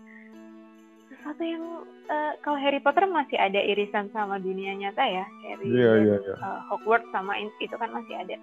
[1.11, 1.63] sesuatu yang
[2.07, 6.19] uh, kalau Harry Potter masih ada irisan sama dunia nyata ya Harry yeah, dan yeah,
[6.23, 6.37] yeah.
[6.39, 8.35] Uh, Hogwarts sama itu kan masih ada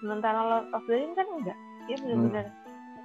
[0.00, 2.56] sementara Lord of the Rings kan enggak dia benar-benar hmm.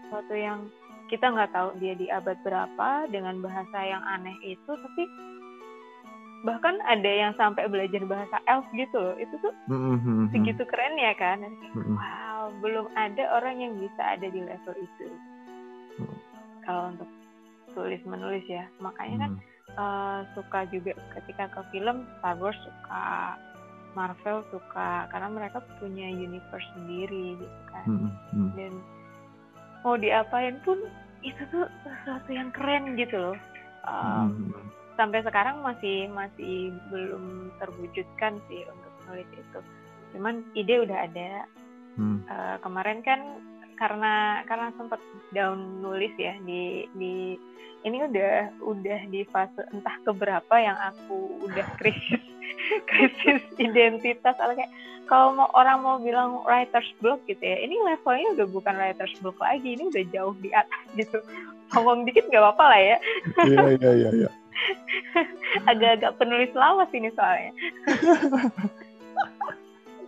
[0.08, 0.60] sesuatu yang
[1.06, 5.04] kita nggak tahu dia di abad berapa dengan bahasa yang aneh itu tapi
[6.45, 10.29] bahkan ada yang sampai belajar bahasa elf gitu loh itu tuh mm-hmm.
[10.29, 11.97] segitu keren ya kan mm-hmm.
[11.97, 15.08] wow belum ada orang yang bisa ada di level itu
[15.97, 16.17] mm-hmm.
[16.62, 17.10] kalau untuk
[17.73, 19.31] tulis menulis ya makanya kan
[19.73, 23.36] uh, suka juga ketika ke film Star Wars suka
[23.97, 27.86] Marvel suka karena mereka punya universe sendiri gitu kan
[28.53, 28.73] dan
[29.81, 30.77] mau diapain pun
[31.25, 33.38] itu tuh sesuatu yang keren gitu loh
[33.89, 34.53] um.
[34.95, 39.60] Sampai sekarang masih masih belum terwujudkan sih untuk nulis itu.
[40.15, 41.31] Cuman ide udah ada.
[41.95, 42.27] Hmm.
[42.27, 43.39] uh, kemarin kan
[43.79, 44.99] karena karena sempat
[45.31, 47.39] down nulis ya di di
[47.88, 52.23] ini udah udah di fase entah keberapa yang aku udah krisis
[52.88, 54.36] krisis identitas.
[54.36, 54.71] Atau kayak
[55.08, 59.38] kalau mau orang mau bilang writer's block gitu ya ini levelnya udah bukan writer's block
[59.39, 61.19] lagi ini udah jauh di atas gitu.
[61.71, 62.97] Ngomong dikit nggak apa-apa lah ya.
[63.47, 64.29] Iya iya iya iya
[65.71, 67.51] agak-agak penulis lawas ini soalnya.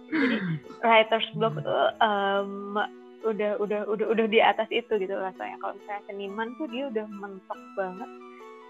[0.07, 0.37] Jadi
[0.83, 2.79] writer's block tuh um,
[3.27, 5.59] udah udah udah udah di atas itu gitu rasanya.
[5.59, 8.09] Kalau misalnya seniman tuh dia udah mentok banget.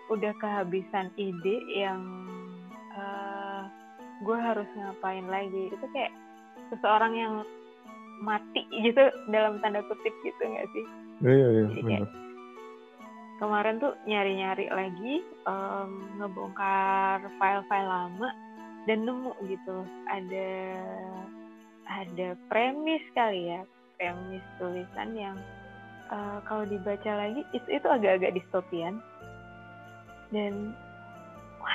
[0.08, 2.02] Udah kehabisan ide yang
[2.96, 3.68] uh,
[4.24, 5.70] gue harus ngapain lagi.
[5.70, 6.16] Itu kayak
[6.74, 7.34] seseorang yang
[8.24, 10.86] mati gitu dalam tanda kutip gitu nggak sih?
[11.22, 12.10] Iya iya Jadi kayak,
[13.38, 18.30] kemarin tuh nyari-nyari lagi um, ngebongkar file-file lama
[18.90, 19.86] dan nemu gitu.
[20.10, 20.50] Ada
[21.88, 23.62] ada premis kali ya
[23.98, 25.38] premis tulisan yang
[26.14, 29.02] uh, kalau dibaca lagi itu itu agak-agak distopian.
[30.34, 30.76] Dan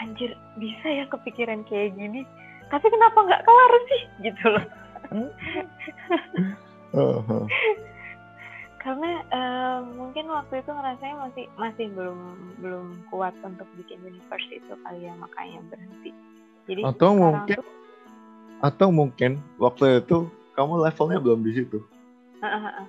[0.02, 2.26] anjir bisa ya kepikiran kayak gini.
[2.68, 4.02] Tapi kenapa nggak kelar sih?
[4.24, 4.66] Gitu loh.
[6.92, 7.44] Uh-huh.
[8.82, 12.18] karena uh, mungkin waktu itu ngerasanya masih masih belum
[12.58, 16.10] belum kuat untuk bikin universe itu kali ya makanya berhenti.
[16.66, 17.66] Jadi atau mungkin tuh,
[18.58, 19.30] atau mungkin
[19.62, 20.26] waktu itu
[20.58, 21.78] kamu levelnya belum di situ.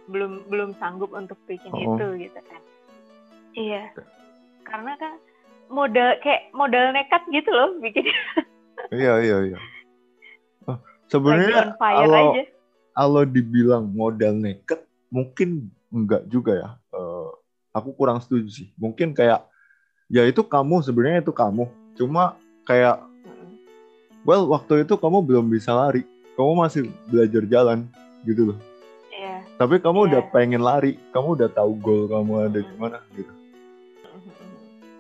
[0.10, 1.94] Belum belum sanggup untuk bikin oh.
[1.94, 2.62] itu gitu kan.
[3.54, 3.84] Iya.
[4.66, 5.14] Karena kan
[5.70, 8.10] modal kayak modal nekat gitu loh bikin.
[8.92, 9.60] Iya iya iya.
[10.68, 10.76] Oh,
[11.08, 12.36] sebenarnya kalau
[12.92, 16.70] kalau dibilang modal nekat mungkin enggak juga ya.
[16.90, 17.30] Uh,
[17.70, 18.68] aku kurang setuju sih.
[18.76, 19.46] Mungkin kayak
[20.10, 21.70] ya itu kamu sebenarnya itu kamu.
[21.94, 22.36] Cuma
[22.66, 23.06] kayak
[24.26, 26.04] well waktu itu kamu belum bisa lari.
[26.34, 27.86] Kamu masih belajar jalan
[28.26, 28.60] gitu loh.
[29.14, 29.46] Yeah.
[29.62, 30.10] tapi kamu yeah.
[30.10, 30.98] udah pengen lari.
[31.14, 33.34] Kamu udah tahu goal kamu ada di mana gitu.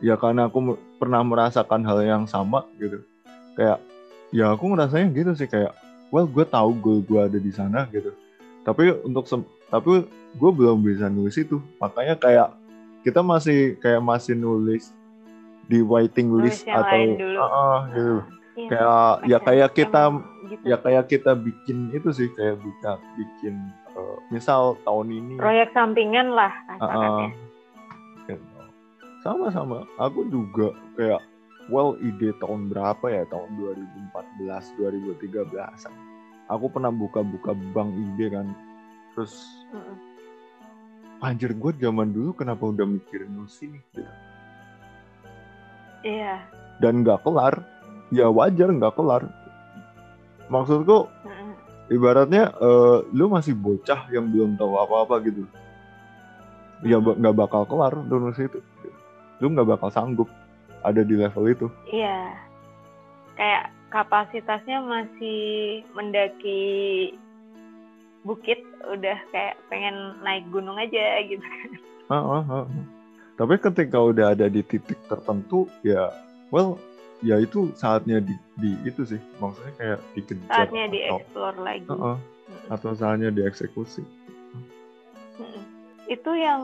[0.03, 3.01] Ya karena aku pernah merasakan hal yang sama gitu.
[3.57, 3.81] Kayak
[4.29, 5.73] ya aku ngerasanya gitu sih kayak
[6.13, 8.13] well gue tahu goal gue ada di sana gitu.
[8.61, 9.25] Tapi untuk
[9.73, 10.05] tapi
[10.37, 12.53] gue belum bisa nulis itu makanya kayak
[13.01, 14.93] kita masih kayak masih nulis
[15.65, 16.97] di waiting list nulis atau
[17.41, 18.15] uh, uh, gitu
[18.53, 20.03] iya, kayak ya kayak kita
[20.45, 20.63] gitu.
[20.69, 23.55] ya kayak kita bikin itu sih kayak bisa bikin
[23.97, 27.27] uh, misal tahun ini proyek sampingan lah uh, uh,
[29.23, 29.87] sama-sama.
[29.95, 31.23] Aku juga kayak
[31.71, 33.23] well ide tahun berapa ya?
[33.31, 36.51] Tahun 2014, 2013.
[36.51, 38.51] Aku pernah buka-buka bank ide kan.
[39.13, 39.33] Terus
[39.73, 40.11] mm
[41.23, 44.03] anjir gue zaman dulu kenapa udah mikirin nulis ini gitu.
[46.03, 46.43] Iya.
[46.83, 47.63] Dan nggak kelar.
[48.11, 49.31] Ya wajar nggak kelar.
[50.51, 51.51] Maksudku mm -mm.
[51.95, 55.47] ibaratnya uh, lu masih bocah yang belum tahu apa-apa gitu.
[56.83, 58.59] Ya nggak bakal kelar nulis itu
[59.43, 60.29] lu nggak bakal sanggup
[60.87, 61.67] ada di level itu.
[61.91, 62.31] Iya,
[63.35, 66.61] kayak kapasitasnya masih mendaki
[68.23, 71.43] bukit, udah kayak pengen naik gunung aja gitu.
[72.11, 72.65] Uh, uh, uh.
[73.39, 76.11] Tapi ketika udah ada di titik tertentu, ya,
[76.51, 76.77] well,
[77.23, 80.51] ya itu saatnya di, di itu sih, maksudnya kayak dikejar.
[80.51, 81.87] Saatnya dieksplor lagi.
[81.87, 82.17] Uh, uh,
[82.69, 84.03] atau saatnya dieksekusi.
[86.07, 86.61] Itu yang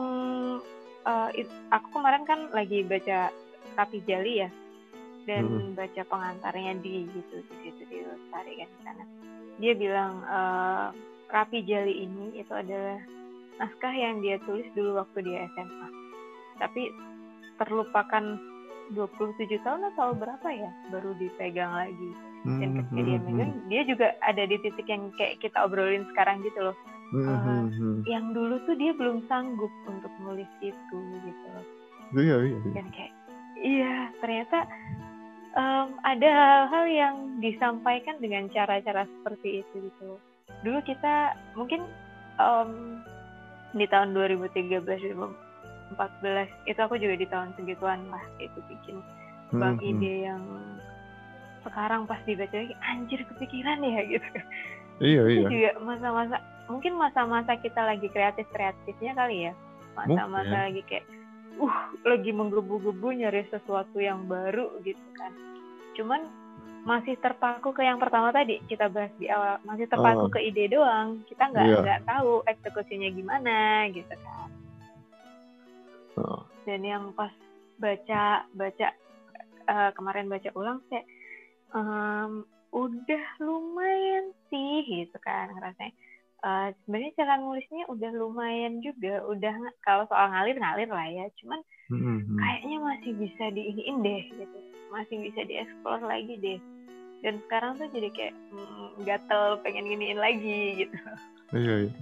[1.04, 3.32] uh, it, aku kemarin kan lagi baca
[3.74, 4.50] Rapi Jali ya
[5.28, 5.72] dan hmm.
[5.76, 9.04] baca pengantarnya di gitu di situ di Lestari kan di sana.
[9.60, 10.88] Dia bilang uh,
[11.30, 12.98] Rapi Jali ini itu adalah
[13.62, 15.88] naskah yang dia tulis dulu waktu dia SMA.
[16.58, 16.82] Tapi
[17.56, 18.24] terlupakan
[18.92, 22.10] 27 tahun atau berapa ya baru dipegang lagi.
[22.40, 26.08] Dan hmm, ketika dia hmm, megang, dia juga ada di titik yang kayak kita obrolin
[26.10, 26.76] sekarang gitu loh
[27.14, 27.64] uh,
[28.06, 31.48] yang dulu tuh dia belum sanggup untuk nulis itu gitu
[32.18, 32.72] iya iya, iya.
[32.74, 33.12] dan kayak
[33.60, 34.58] iya ternyata
[35.54, 40.18] um, ada hal-hal yang disampaikan dengan cara-cara seperti itu gitu
[40.66, 41.86] dulu kita mungkin
[42.36, 43.02] um,
[43.74, 49.02] di tahun 2013 2014 itu aku juga di tahun segituan lah itu bikin
[49.50, 50.42] bang hmm, ide yang
[51.66, 54.28] sekarang pas dibaca lagi anjir kepikiran ya gitu.
[55.00, 55.48] Iya iya.
[55.48, 56.36] juga masa-masa
[56.68, 59.52] mungkin masa-masa kita lagi kreatif kreatifnya kali ya.
[59.96, 61.04] Masa-masa lagi kayak
[61.60, 61.76] uh
[62.06, 65.32] lagi menggebu-gebu nyari sesuatu yang baru gitu kan.
[65.98, 66.20] Cuman
[66.84, 69.60] masih terpaku ke yang pertama tadi kita bahas di awal.
[69.64, 71.20] Masih terpaku uh, ke ide doang.
[71.28, 71.78] Kita nggak iya.
[71.84, 74.48] nggak tahu eksekusinya gimana gitu kan.
[76.20, 76.42] Uh.
[76.68, 77.32] dan yang pas
[77.80, 78.88] baca baca
[79.64, 81.08] uh, kemarin baca ulang kayak
[81.72, 82.44] um,
[82.76, 85.96] udah lumayan sih gitu kan rasanya
[86.44, 89.24] uh, sebenarnya cara nulisnya udah lumayan juga.
[89.28, 91.26] Udah kalau soal ngalir ngalir lah ya.
[91.40, 92.36] Cuman mm-hmm.
[92.36, 96.58] kayaknya masih bisa diiniin deh gitu masih bisa dieksplor lagi deh
[97.20, 100.96] dan sekarang tuh jadi kayak mm, gatel pengen giniin lagi gitu
[101.54, 101.92] iya, iya.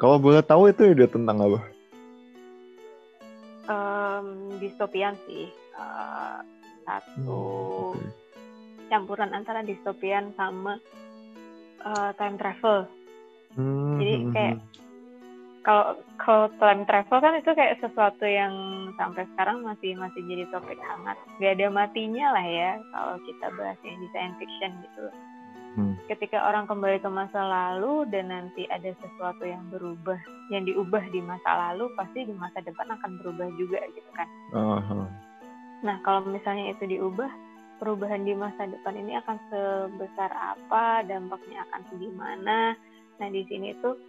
[0.00, 1.60] kalau boleh tahu itu ide tentang apa
[3.68, 5.46] um, distopian sih
[5.76, 6.40] uh,
[6.88, 7.36] satu
[7.92, 8.08] hmm, okay.
[8.88, 10.80] campuran antara distopian sama
[11.84, 12.88] uh, time travel.
[13.52, 14.00] Hmm.
[14.00, 14.87] Jadi hmm, kayak hmm.
[15.68, 18.56] Kalau kalau time travel kan itu kayak sesuatu yang
[18.96, 21.20] sampai sekarang masih masih jadi topik hangat.
[21.44, 25.04] Gak ada matinya lah ya kalau kita bahas yang di science fiction gitu.
[25.76, 25.94] Hmm.
[26.08, 30.16] Ketika orang kembali ke masa lalu dan nanti ada sesuatu yang berubah,
[30.48, 34.28] yang diubah di masa lalu, pasti di masa depan akan berubah juga gitu kan.
[34.56, 35.04] Uh -huh.
[35.84, 37.28] Nah kalau misalnya itu diubah,
[37.76, 42.72] perubahan di masa depan ini akan sebesar apa, dampaknya akan segimana.
[43.20, 44.07] Nah di sini tuh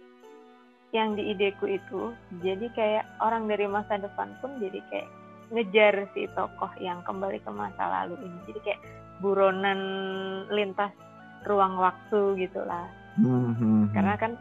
[0.90, 2.10] yang di ideku itu
[2.42, 5.08] jadi kayak orang dari masa depan pun jadi kayak
[5.50, 8.38] ngejar si tokoh yang kembali ke masa lalu ini.
[8.50, 8.80] Jadi kayak
[9.18, 9.80] buronan
[10.50, 10.94] lintas
[11.46, 12.86] ruang waktu gitulah.
[13.18, 13.90] Mm-hmm.
[13.90, 14.32] Karena kan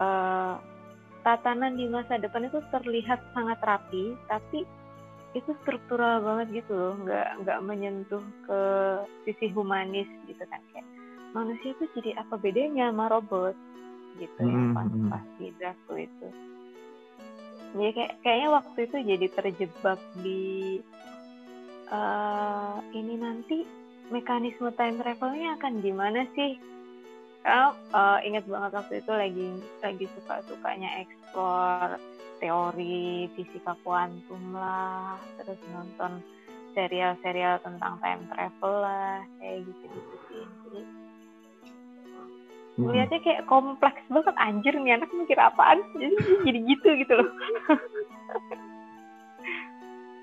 [0.00, 0.54] uh,
[1.24, 4.68] tatanan di masa depan itu terlihat sangat rapi, tapi
[5.36, 8.60] itu struktural banget gitu loh nggak nggak menyentuh ke
[9.28, 10.88] sisi humanis gitu kan kayak
[11.36, 13.52] manusia tuh jadi apa bedanya sama robot
[14.18, 15.08] gitu ya Hmm, pas hmm.
[15.10, 16.28] pas di draftku itu
[17.68, 20.42] jadi kayak kayaknya waktu itu jadi terjebak di
[21.88, 23.64] eh ini nanti
[24.12, 26.56] mekanisme time travelnya akan gimana sih
[27.44, 29.46] karena eh, ingat banget waktu itu lagi
[29.80, 31.96] lagi suka sukanya eksplor
[32.38, 36.22] teori fisika kuantum lah terus nonton
[36.76, 41.07] serial-serial tentang time travel lah kayak gitu-gitu sih jadi Hmm.
[42.78, 46.14] Melihatnya kayak kompleks banget anjir nih anak mikir apaan jadi
[46.46, 47.30] jadi gitu gitu loh.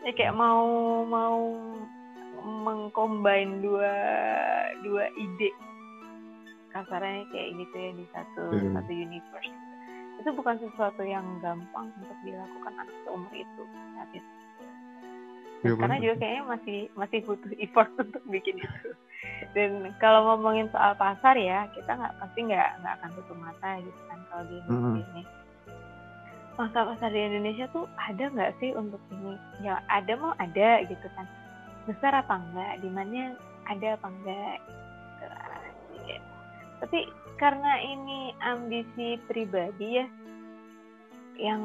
[0.05, 0.61] Ya kayak mau
[1.01, 1.57] mau
[2.45, 3.93] mengcombine dua
[4.85, 5.49] dua ide.
[6.69, 8.73] Kasarnya kayak gitu ya di satu Hmm.
[8.77, 9.49] satu universe.
[10.21, 13.63] Itu bukan sesuatu yang gampang untuk dilakukan anak seumur itu
[13.97, 14.31] saat itu
[15.65, 16.05] Iya, karena bener.
[16.05, 18.89] juga kayaknya masih masih butuh effort untuk bikin itu
[19.55, 24.01] dan kalau ngomongin soal pasar ya kita nggak pasti nggak nggak akan tutup mata gitu
[24.11, 25.11] kan kalau di Indonesia Mm-mm.
[25.15, 25.23] ini
[26.55, 31.07] masa pasar di Indonesia tuh ada nggak sih untuk ini ya ada mau ada gitu
[31.15, 31.27] kan
[31.83, 33.35] besar apa enggak demandnya
[33.67, 34.55] ada apa enggak
[36.05, 36.23] gitu.
[36.75, 36.99] Tapi
[37.41, 40.07] karena ini ambisi pribadi ya
[41.35, 41.63] yang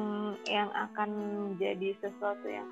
[0.51, 1.09] yang akan
[1.55, 2.67] menjadi sesuatu yang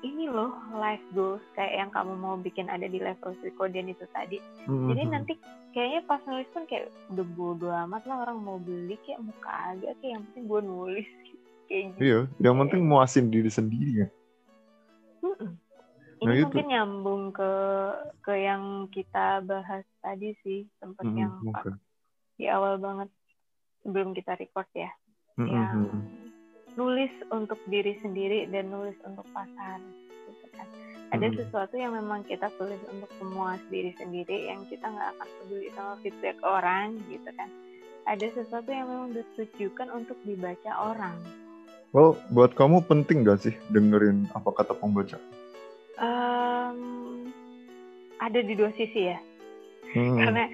[0.00, 4.40] ini loh life goals kayak yang kamu mau bikin ada di level psikoden itu tadi
[4.64, 5.34] Hmm, jadi nanti
[5.70, 9.94] kayaknya pas nulis pun kayak udah bodo amat lah orang mau beli kayak mau kagak
[9.98, 11.08] kayak yang penting gue nulis
[11.68, 14.08] kayak gitu Iya, yang penting muasin diri sendiri ya.
[15.20, 15.50] Mm-mm.
[16.20, 16.44] Nah, ini itu.
[16.48, 17.52] mungkin nyambung ke
[18.20, 21.76] ke yang kita bahas tadi sih sempat Hmm, yang mungkin.
[22.36, 23.08] di awal banget
[23.80, 24.90] sebelum kita record ya
[25.36, 25.80] Hmm, yang.
[26.74, 29.78] Nulis untuk diri sendiri dan nulis untuk pasar
[30.28, 30.68] gitu kan
[31.10, 31.38] ada Mm-mm.
[31.42, 35.94] sesuatu yang memang kita tulis untuk memuas diri sendiri yang kita nggak akan peduli sama
[36.00, 37.50] feedback orang gitu kan
[38.06, 41.18] ada sesuatu yang memang ditujukan untuk dibaca orang
[41.90, 45.18] Well, buat kamu penting gak sih dengerin apa kata pembaca?
[45.98, 47.26] Em,
[48.16, 49.18] ada di dua sisi ya
[49.90, 50.22] Hmm.
[50.22, 50.46] karena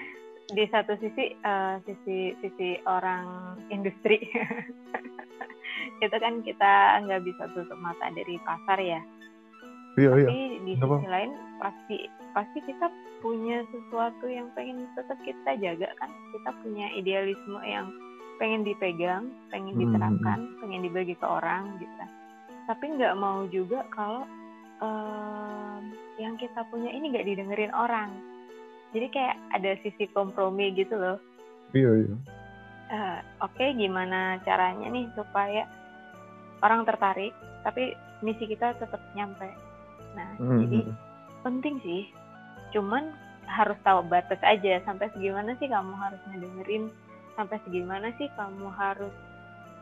[0.46, 4.22] di satu sisi eh, sisi sisi orang industri.
[6.04, 9.00] Itu kan kita nggak bisa tutup mata dari pasar ya.
[9.96, 10.28] Iya, iya.
[10.28, 10.94] tapi di Kenapa?
[11.00, 11.96] sisi lain pasti
[12.36, 12.86] pasti kita
[13.24, 16.10] punya sesuatu yang pengen tetap kita jaga kan.
[16.36, 17.90] Kita punya idealisme yang
[18.36, 22.10] pengen dipegang pengen Hmm, diterapkan pengen dibagi ke orang gitu kan.
[22.68, 24.28] Tapi nggak mau juga kalau
[24.84, 28.12] em, yang kita punya ini nggak didengerin orang
[28.96, 31.20] jadi kayak ada sisi kompromi gitu loh
[31.70, 32.16] Iya, iya.
[32.86, 35.66] Eh, oke gimana caranya nih supaya
[36.62, 37.92] orang tertarik tapi
[38.22, 39.50] misi kita tetap nyampe
[40.16, 40.94] nah Hmm, jadi hmm.
[41.44, 42.08] penting sih
[42.72, 43.12] cuman
[43.46, 46.88] harus tahu batas aja sampai segimana sih kamu harus ngedengerin
[47.36, 49.12] sampai segimana sih kamu harus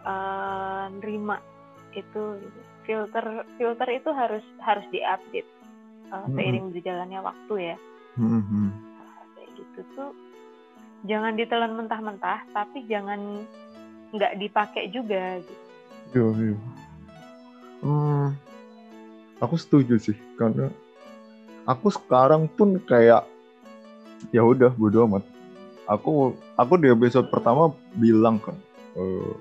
[0.02, 1.38] eh, nerima
[1.94, 2.60] itu gitu.
[2.84, 3.24] filter
[3.56, 5.48] filter itu harus harus diupdate
[6.10, 6.34] Mm-mm.
[6.34, 7.76] seiring berjalannya waktu ya
[8.14, 8.70] Hmm,
[9.74, 10.10] gitu tuh
[11.04, 13.42] jangan ditelan mentah-mentah tapi jangan
[14.14, 15.62] nggak dipakai juga gitu
[16.14, 16.56] Iya, iya.
[17.82, 18.38] Hmm,
[19.42, 20.70] aku setuju sih karena
[21.66, 23.26] aku sekarang pun kayak
[24.30, 25.26] ya udah bodo amat.
[25.90, 28.54] Aku aku di episode pertama bilang kan,
[28.94, 29.32] eh,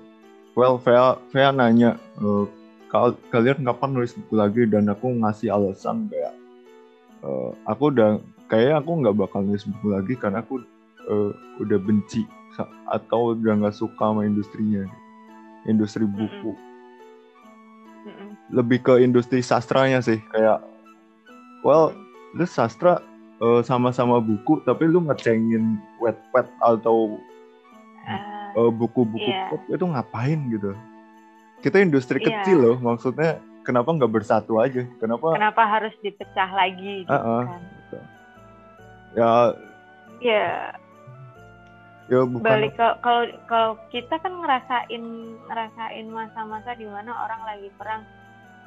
[0.58, 2.44] well Vea Vea nanya eh,
[2.90, 6.34] kal- kalian kapan nulis buku lagi dan aku ngasih alasan kayak
[7.22, 10.60] eh, aku udah kayaknya aku nggak bakal nulis buku lagi karena aku
[11.04, 11.30] eh,
[11.60, 12.24] udah benci
[12.86, 14.86] atau udah nggak suka sama industrinya,
[15.66, 16.54] industri buku.
[18.52, 20.60] Lebih ke industri sastranya sih kayak
[21.64, 21.90] well
[22.36, 23.00] lu sastra
[23.40, 27.18] eh, sama-sama buku tapi lu ngecengin wet wet atau
[28.04, 28.20] Eh,
[28.60, 29.48] eh, buku-buku Iya.
[29.48, 30.76] pop itu ngapain gitu?
[31.64, 32.44] Kita industri Iya.
[32.44, 34.84] kecil loh maksudnya kenapa nggak bersatu aja?
[35.00, 37.48] Kenapa kenapa harus dipecah lagi gitu Uh-uh.
[37.48, 37.62] kan
[39.14, 39.54] ya.
[40.20, 40.74] Ya.
[42.04, 42.44] Ya bukan.
[42.44, 45.04] Balik kalau kalau kita kan ngerasain
[45.48, 48.04] ngerasain masa-masa di mana orang lagi perang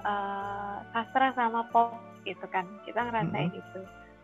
[0.01, 1.93] eh, sastra sama pop
[2.25, 2.65] gitu kan.
[2.89, 3.81] Kita ngerasain itu.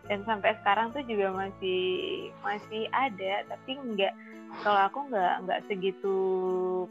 [0.09, 1.81] Dan sampai sekarang tuh juga masih
[2.43, 4.11] masih ada tapi nggak
[4.65, 6.15] kalau aku nggak nggak segitu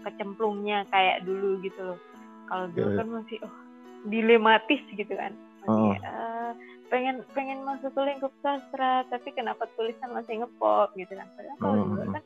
[0.07, 1.99] kecemplungnya kayak dulu gitu loh.
[2.47, 2.99] Kalau dulu Iya, iya.
[3.03, 3.55] kan masih oh
[4.03, 5.35] dilematis gitu kan.
[5.67, 5.95] Masih Oh.
[5.95, 6.51] eh,
[6.93, 11.25] pengen pengen masuk ke lingkup sastra tapi kenapa tulisan masih ngepop gitu kan.
[11.33, 12.13] Padahal kalau Oh, dulu oh.
[12.13, 12.25] kan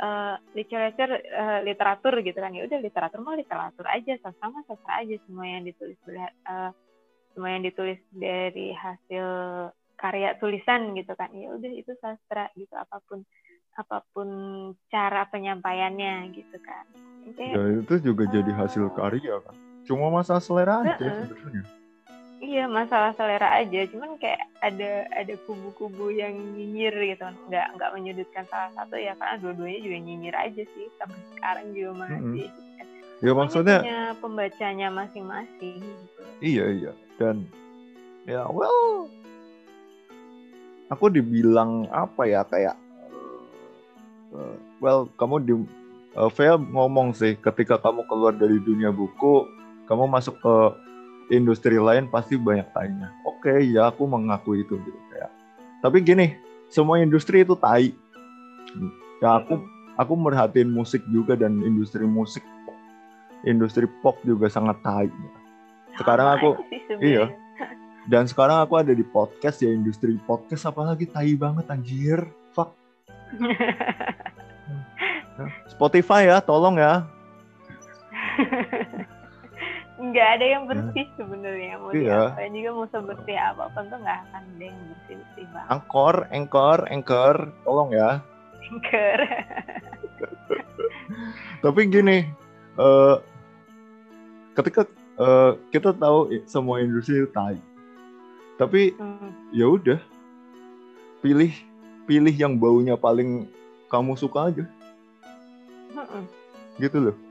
[0.00, 2.56] uh, literatur uh, literatur gitu kan.
[2.56, 5.12] Ya udah literatur mah literatur aja sastra mah sastra aja.
[5.28, 6.72] Semua yang ditulis uh,
[7.36, 9.26] semua yang ditulis dari hasil
[10.00, 11.28] karya tulisan gitu kan.
[11.36, 12.72] Ya udah itu sastra gitu.
[12.72, 13.28] Apa pun
[13.76, 14.28] apa pun
[14.88, 16.88] cara penyampaiannya gitu kan.
[17.36, 19.52] Kayak, ya itu juga uh, jadi hasil karya kan.
[19.84, 21.77] Cuma masalah selera aja uh, sebenarnya
[22.38, 28.46] Iya masalah selera aja, cuman kayak ada ada kubu-kubu yang nyinyir gitu, nggak nggak menyudutkan
[28.46, 32.46] salah satu ya karena dua-duanya juga nyinyir aja sih sampai sekarang juga masih.
[32.46, 33.26] Mm -hmm.
[33.26, 35.82] Ya maksudnya punya pembacanya masing-masing.
[35.82, 36.22] Gitu.
[36.38, 37.42] Iya iya dan
[38.22, 39.10] ya well
[40.86, 42.78] aku dibilang apa ya kayak
[44.30, 45.54] uh, well kamu di
[46.14, 49.50] uh, ngomong sih ketika kamu keluar dari dunia buku
[49.90, 50.54] kamu masuk ke
[51.28, 53.12] industri lain pasti banyak tanya.
[53.24, 55.30] Oke, okay, ya aku mengaku itu gitu kayak.
[55.84, 56.34] Tapi gini,
[56.72, 57.92] semua industri itu tai.
[59.20, 59.60] Ya aku
[59.98, 62.44] aku merhatiin musik juga dan industri musik
[63.46, 65.08] industri pop juga sangat tai.
[65.96, 66.50] Sekarang aku
[67.00, 67.28] iya.
[68.08, 72.24] Dan sekarang aku ada di podcast ya industri podcast apalagi tai banget anjir.
[72.56, 72.72] Fuck.
[75.76, 77.06] Spotify ya, tolong ya
[79.98, 81.14] nggak ada yang bersih ya.
[81.18, 82.30] sebenarnya mau iya.
[82.30, 85.70] diapain juga mau sebersih apa pun tuh nggak akan ada yang bersih bersih banget.
[85.74, 87.36] Angkor, angkor, angkor,
[87.66, 88.10] tolong ya.
[88.70, 89.20] Angkor.
[91.66, 92.18] Tapi gini,
[92.78, 93.18] uh,
[94.54, 94.86] ketika
[95.18, 97.58] uh, kita tahu semua industri itu tai,
[98.54, 99.50] tapi hmm.
[99.50, 99.98] ya udah
[101.18, 101.50] pilih
[102.06, 103.50] pilih yang baunya paling
[103.90, 104.64] kamu suka aja.
[105.98, 106.24] Hmm.
[106.78, 107.27] Gitu loh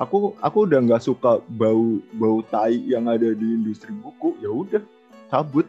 [0.00, 4.38] aku aku udah nggak suka bau bau tai yang ada di industri buku.
[4.40, 4.82] Ya udah
[5.28, 5.66] cabut.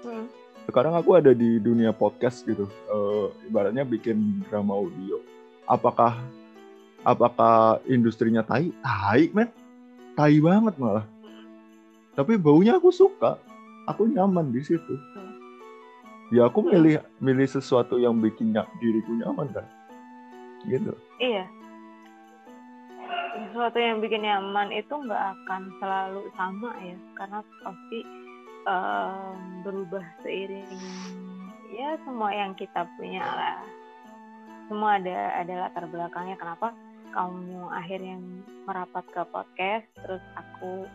[0.00, 0.32] Hmm.
[0.64, 2.70] sekarang aku ada di dunia podcast gitu.
[2.88, 5.18] Uh, ibaratnya bikin drama audio.
[5.66, 6.16] Apakah
[7.04, 8.72] apakah industrinya tai?
[8.80, 9.50] Tai men.
[10.14, 11.04] Tai banget malah.
[12.14, 13.36] Tapi baunya aku suka.
[13.90, 14.94] Aku nyaman di situ.
[15.16, 15.32] Hmm.
[16.30, 19.66] ya aku milih milih sesuatu yang bikin diriku nyaman kan?
[20.70, 20.94] Gitu.
[21.18, 21.50] Iya
[23.34, 28.00] sesuatu yang bikin nyaman itu nggak akan selalu sama ya karena pasti
[28.66, 30.68] um, berubah seiring.
[31.70, 33.62] Ya semua yang kita punya lah.
[34.66, 36.36] Semua ada ada latar belakangnya.
[36.38, 36.74] Kenapa?
[37.10, 38.22] Kamu akhirnya
[38.66, 40.86] merapat ke podcast terus aku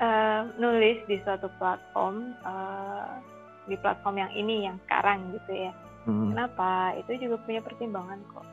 [0.00, 3.20] uh, nulis di suatu platform uh,
[3.68, 5.72] di platform yang ini yang sekarang gitu ya.
[6.08, 6.32] Hmm.
[6.32, 6.96] kenapa?
[7.04, 8.46] Itu juga punya pertimbangan kok.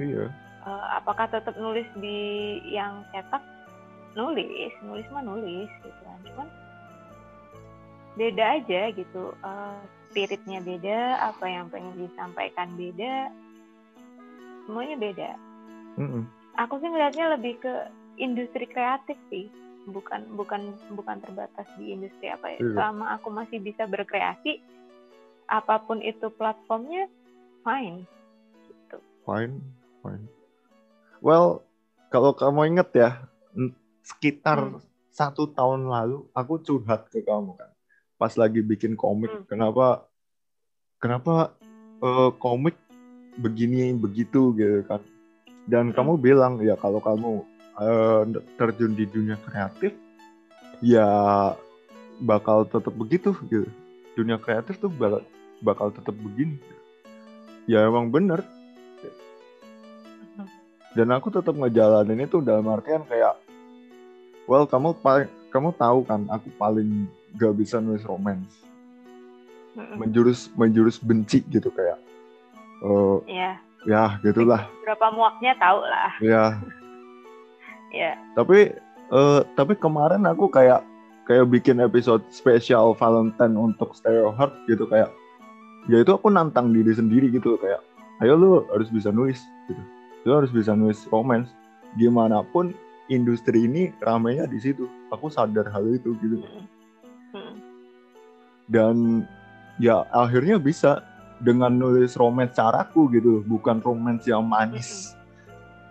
[0.00, 0.32] Iya
[0.64, 3.40] uh, apakah tetap nulis di yang cetak?
[4.14, 6.18] Nulis nulis mah nulis gitu kan.
[6.24, 6.48] Cuman
[8.14, 9.34] beda aja gitu.
[9.44, 9.78] Uh,
[10.10, 13.30] spiritnya beda apa yang pengen disampaikan beda
[14.64, 15.30] semuanya beda.
[15.94, 16.22] Mm -hmm.
[16.58, 17.74] aku sih melihatnya lebih ke
[18.18, 19.50] industri kreatif sih.
[19.84, 22.58] Bukan bukan bukan terbatas di industri apa ya.
[22.62, 22.72] Yeah.
[22.72, 24.62] selama aku masih bisa berkreasi
[25.50, 27.04] apa pun itu platformnya
[27.60, 28.08] fine.
[28.64, 28.96] Gitu.
[29.28, 29.60] fine
[30.00, 30.33] fine
[31.24, 31.64] Well,
[32.12, 33.10] kalau kamu inget ya,
[34.04, 34.84] sekitar hmm.
[35.08, 37.72] satu tahun lalu aku curhat ke kamu kan,
[38.20, 39.32] pas lagi bikin komik.
[39.32, 39.48] Hmm.
[39.48, 40.04] Kenapa,
[41.00, 41.56] kenapa
[42.04, 42.76] uh, komik
[43.40, 45.00] begini begitu gitu kan?
[45.64, 45.96] Dan hmm.
[45.96, 47.40] kamu bilang ya kalau kamu
[47.80, 48.28] uh,
[48.60, 49.96] terjun di dunia kreatif,
[50.84, 51.08] ya
[52.20, 53.64] bakal tetap begitu gitu.
[54.12, 55.24] Dunia kreatif tuh bakal
[55.64, 56.60] bakal tetap begini.
[57.64, 58.44] Ya emang bener
[60.94, 63.34] dan aku tetap ngejalanin itu dalam artian kayak
[64.46, 68.62] well kamu paling kamu tahu kan aku paling gak bisa nulis romance.
[69.74, 71.98] Menjurus menjurus benci gitu kayak
[72.86, 73.58] uh, yeah.
[73.86, 74.70] ya gitulah.
[74.86, 76.10] Berapa muaknya tahu lah.
[76.22, 76.44] Ya
[77.98, 78.74] ya tapi
[79.10, 80.82] uh, tapi kemarin aku kayak
[81.24, 85.10] kayak bikin episode spesial Valentine untuk Stereo Heart gitu kayak
[85.90, 87.80] ya itu aku nantang diri sendiri gitu kayak
[88.22, 89.82] ayo lu harus bisa nulis gitu
[90.24, 91.52] lo harus bisa nulis romance
[92.00, 92.72] gimana pun
[93.12, 94.88] industri ini ramainya di situ.
[95.12, 96.40] Aku sadar hal itu gitu.
[98.64, 99.28] Dan
[99.76, 101.04] ya akhirnya bisa
[101.44, 103.44] dengan nulis romance caraku gitu.
[103.44, 105.12] Bukan romance yang manis.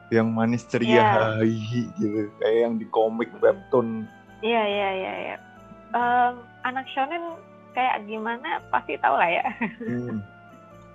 [0.10, 1.46] Yang manis ceria yeah.
[1.46, 2.30] gitu.
[2.42, 4.10] Kayak yang di komik webtoon.
[4.44, 5.38] Iya iya iya ya.
[5.94, 7.38] um, anak shonen
[7.78, 8.60] kayak gimana?
[8.74, 9.46] Pasti tahu lah ya.
[9.86, 10.20] Hmm.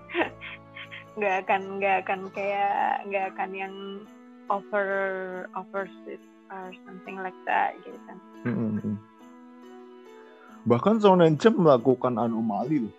[1.19, 3.75] nggak akan nggak akan kayak nggak akan yang
[4.49, 4.87] over
[5.53, 5.85] over
[6.49, 8.19] or something like that gitu kan.
[8.49, 8.97] Mm-hmm.
[10.65, 12.95] Bahkan Shonen Jump melakukan anomali loh.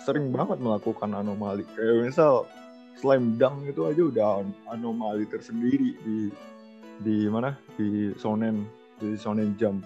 [0.00, 2.48] sering banget melakukan anomali kayak misal
[2.96, 4.28] slam dunk itu aja udah
[4.72, 6.32] anomali tersendiri di
[7.00, 8.64] di mana di sonen
[8.96, 9.80] di sonen jam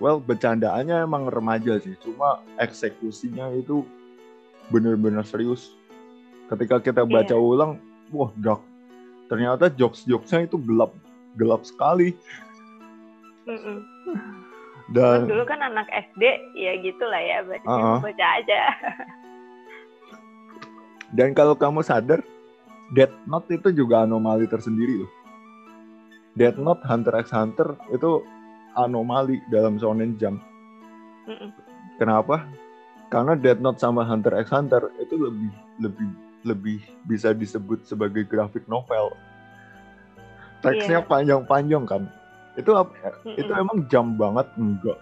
[0.00, 3.84] well bercandaannya emang remaja sih cuma eksekusinya itu
[4.70, 5.74] bener-bener serius
[6.52, 7.40] ketika kita baca yeah.
[7.40, 7.80] ulang
[8.12, 8.62] wah dark
[9.26, 10.92] ternyata jokes jokesnya itu gelap
[11.40, 12.14] gelap sekali
[13.48, 13.78] mm -mm.
[14.92, 17.98] Dan dulu kan anak SD ya gitulah ya, baca, uh -uh.
[18.04, 18.60] baca aja.
[21.16, 22.20] Dan kalau kamu sadar,
[22.92, 25.12] Death Note itu juga anomali tersendiri loh.
[26.36, 28.24] Death Note Hunter x Hunter itu
[28.76, 30.40] anomali dalam Shonen Jump.
[31.28, 31.48] Mm -mm.
[31.96, 32.44] Kenapa?
[33.12, 35.52] Karena Death Note sama Hunter x Hunter itu lebih
[35.84, 36.10] lebih
[36.42, 39.12] lebih bisa disebut sebagai grafik novel.
[40.64, 41.06] Teksnya yeah.
[41.06, 42.02] panjang-panjang kan
[42.56, 43.40] itu mm-hmm.
[43.40, 44.98] itu emang jam banget enggak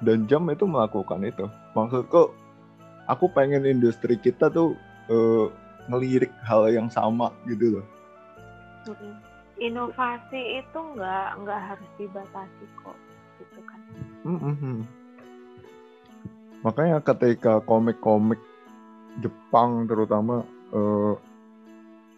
[0.00, 1.44] dan jam itu melakukan itu
[1.76, 2.32] maksudku
[3.08, 4.72] aku pengen industri kita tuh
[5.12, 5.52] uh,
[5.92, 7.86] ngelirik hal yang sama gitu loh
[9.60, 12.96] inovasi itu nggak nggak harus dibatasi kok
[13.40, 13.80] gitu kan
[14.24, 14.78] mm-hmm.
[16.66, 18.42] Makanya ketika komik-komik
[19.22, 20.42] Jepang terutama
[20.74, 21.14] uh,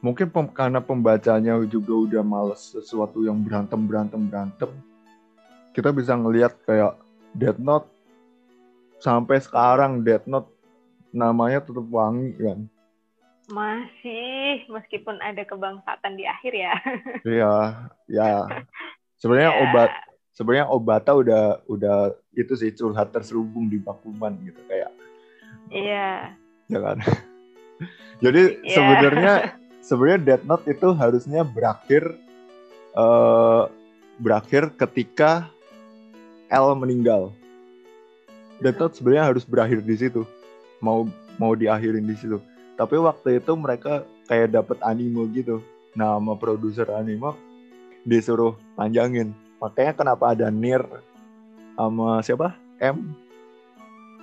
[0.01, 4.73] mungkin pem, karena pembacanya juga udah males sesuatu yang berantem berantem berantem
[5.77, 6.97] kita bisa ngelihat kayak
[7.37, 7.87] Death Note
[8.99, 10.51] sampai sekarang Death Note
[11.15, 12.67] namanya tetap wangi kan?
[13.49, 16.75] Masih meskipun ada kebangsaan di akhir ya.
[17.25, 17.53] Iya
[18.11, 18.33] ya.
[19.21, 19.63] Sebenarnya yeah.
[19.71, 19.91] obat
[20.39, 24.95] sebenarnya obata udah udah itu sih curhat terselubung di Bakuman gitu kayak
[25.75, 26.31] iya
[26.71, 26.71] yeah.
[26.71, 26.99] ya kan
[28.25, 28.71] jadi yeah.
[28.71, 29.35] sebenarnya
[29.83, 32.15] sebenarnya Death Note itu harusnya berakhir
[32.95, 33.67] uh,
[34.19, 35.49] berakhir ketika
[36.51, 37.33] L meninggal.
[38.59, 40.27] Death Note sebenarnya harus berakhir di situ.
[40.83, 41.07] Mau
[41.39, 42.43] mau diakhirin di situ.
[42.75, 45.63] Tapi waktu itu mereka kayak dapat anime gitu.
[45.95, 47.33] Nama produser anime
[48.03, 49.33] disuruh panjangin.
[49.59, 50.83] Makanya kenapa ada Nir
[51.75, 52.55] sama siapa?
[52.79, 53.15] M.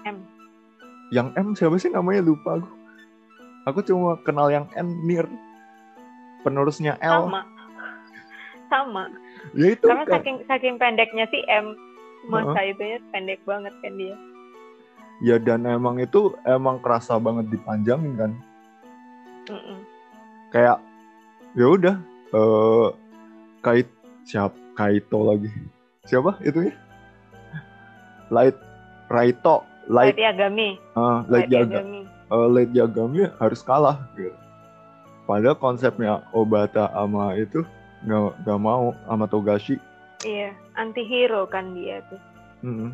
[0.08, 0.18] M.
[1.12, 2.70] Yang M siapa sih namanya lupa aku.
[3.66, 5.26] Aku cuma kenal yang N Nir
[6.46, 7.42] penerusnya L sama
[8.70, 9.04] sama
[9.58, 10.14] ya itu karena kan.
[10.22, 11.74] saking saking pendeknya si M
[12.30, 12.72] masa uh -huh.
[12.74, 14.16] itu ya pendek banget kan dia
[15.22, 18.32] ya dan emang itu emang kerasa banget dipanjangin kan
[19.50, 19.80] uh -uh.
[20.50, 20.78] kayak
[21.54, 21.96] ya udah
[22.34, 22.90] uh,
[23.62, 23.90] kait
[24.26, 25.50] siap kaito lagi
[26.06, 26.74] siapa itu ya
[28.30, 28.58] light
[29.06, 34.36] Raito light, light Yagami uh, light, light Yagami uh, light Yagami harus kalah gitu
[35.26, 37.66] Padahal konsepnya Obata sama itu
[38.06, 39.82] nggak nggak mau sama Togashi.
[40.22, 42.22] Iya, anti hero kan dia tuh.
[42.62, 42.90] Mm-hmm.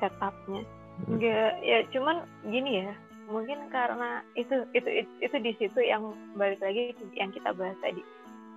[0.00, 0.62] Setupnya.
[1.08, 2.92] Enggak, ya cuman gini ya.
[3.32, 8.04] Mungkin karena itu itu itu, itu di situ yang balik lagi yang kita bahas tadi.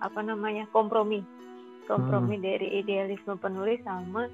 [0.04, 0.68] Apa namanya?
[0.76, 1.24] kompromi.
[1.86, 2.46] Kompromi hmm.
[2.46, 4.26] dari idealisme penulis sama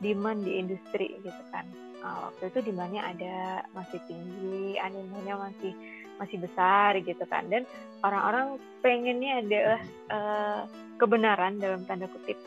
[0.00, 1.68] demand di industri gitu kan.
[2.00, 3.36] Nah, waktu itu demandnya ada
[3.72, 5.72] masih tinggi, animenya masih
[6.18, 7.66] masih besar gitu kan dan
[8.06, 9.80] orang-orang pengennya adalah
[10.10, 10.60] uh,
[10.98, 12.38] kebenaran dalam tanda kutip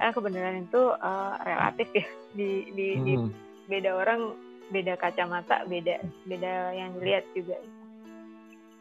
[0.00, 3.04] uh, kebenaran itu uh, relatif ya di di, hmm.
[3.04, 3.12] di
[3.66, 4.20] beda orang
[4.68, 7.56] beda kacamata beda beda yang dilihat juga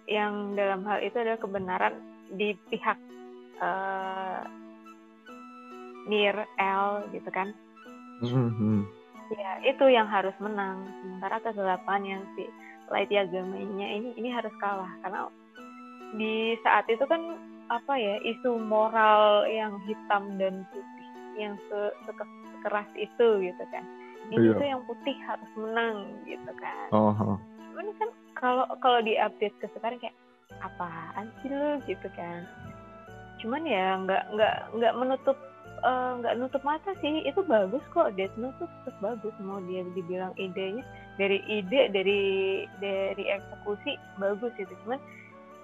[0.06, 1.94] yang dalam hal itu adalah kebenaran
[2.30, 2.98] di pihak
[3.64, 4.44] uh,
[6.06, 7.54] near L gitu kan.
[8.24, 8.88] Mm-hmm.
[9.36, 10.86] ya itu yang harus menang.
[11.02, 12.46] Sementara kegelapan yang si
[12.94, 14.94] light agamanya ini ini harus kalah.
[15.02, 15.28] Karena
[16.16, 17.36] di saat itu kan
[17.74, 23.84] apa ya isu moral yang hitam dan putih yang se sekeras itu gitu kan.
[24.30, 24.58] Ini iya.
[24.58, 26.88] tuh yang putih harus menang gitu kan.
[26.94, 27.38] Uh -huh.
[27.76, 30.16] cuman kan kalau kalau di update ke sekarang kayak
[30.62, 32.46] apaan sih lo gitu kan.
[33.42, 35.38] Cuman ya nggak nggak nggak menutup
[35.84, 37.26] nggak uh, nutup mata sih.
[37.28, 38.16] Itu bagus kok.
[38.16, 39.34] Death Note tuh tetap bagus.
[39.44, 40.84] Mau dia dibilang idenya
[41.20, 42.22] dari ide dari
[42.80, 44.72] dari eksekusi bagus gitu.
[44.86, 45.00] Cuman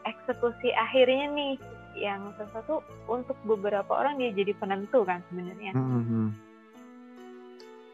[0.06, 1.54] eksekusi akhirnya nih
[2.00, 2.82] yang sesuatu
[3.12, 5.76] untuk beberapa orang dia jadi penentu kan sebenarnya.
[5.76, 6.28] Mm-hmm.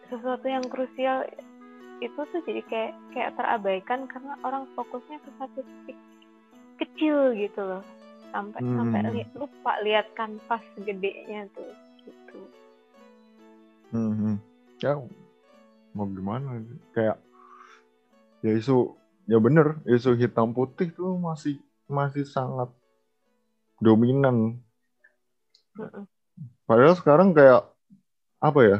[0.07, 1.27] sesuatu yang krusial
[1.99, 5.99] itu tuh jadi kayak kayak terabaikan karena orang fokusnya ke satu titik
[6.79, 7.83] kecil gitu loh.
[8.31, 8.77] Sampai mm-hmm.
[8.79, 11.86] sampai li, lupa lihat kanvas gedenya tuh
[13.93, 14.35] mm-hmm.
[14.81, 14.99] ya
[15.95, 16.61] mau gimana
[16.93, 17.17] kayak
[18.45, 18.93] ya isu
[19.25, 21.57] ya bener isu hitam putih tuh masih
[21.87, 22.69] masih sangat
[23.81, 24.59] dominan.
[26.67, 27.65] Padahal sekarang kayak
[28.43, 28.79] apa ya?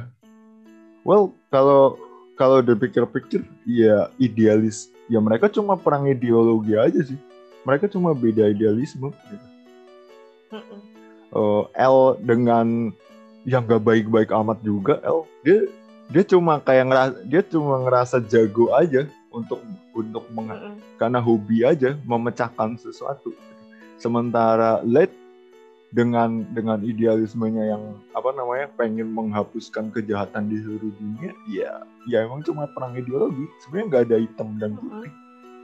[1.08, 1.98] Well kalau
[2.38, 7.20] kalau dipikir-pikir ya idealis ya mereka cuma perang ideologi aja sih.
[7.66, 9.48] Mereka cuma beda idealisme gitu.
[11.36, 12.96] Uh, L dengan
[13.48, 15.64] yang gak baik-baik amat juga L dia
[16.12, 19.64] dia cuma kayak ngerasa dia cuma ngerasa jago aja untuk
[19.96, 20.76] untuk meng, mm -hmm.
[21.00, 23.34] karena hobi aja memecahkan sesuatu.
[23.98, 25.14] Sementara late
[25.92, 31.72] dengan dengan idealismenya yang apa namanya pengen menghapuskan kejahatan di seluruh dunia ya
[32.12, 33.48] ya emang cuma perang ideologi.
[33.64, 35.12] Sebenarnya nggak ada hitam dan putih.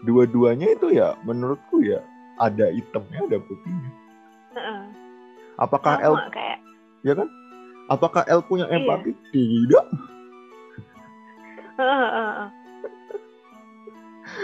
[0.03, 2.03] Dua-duanya itu ya menurutku ya
[2.39, 3.91] ada hitamnya ada putihnya.
[5.59, 6.59] Apakah L kayak...
[7.05, 7.27] ya kan
[7.93, 8.81] apakah L punya iya.
[8.81, 9.11] empati?
[9.31, 9.85] Tidak.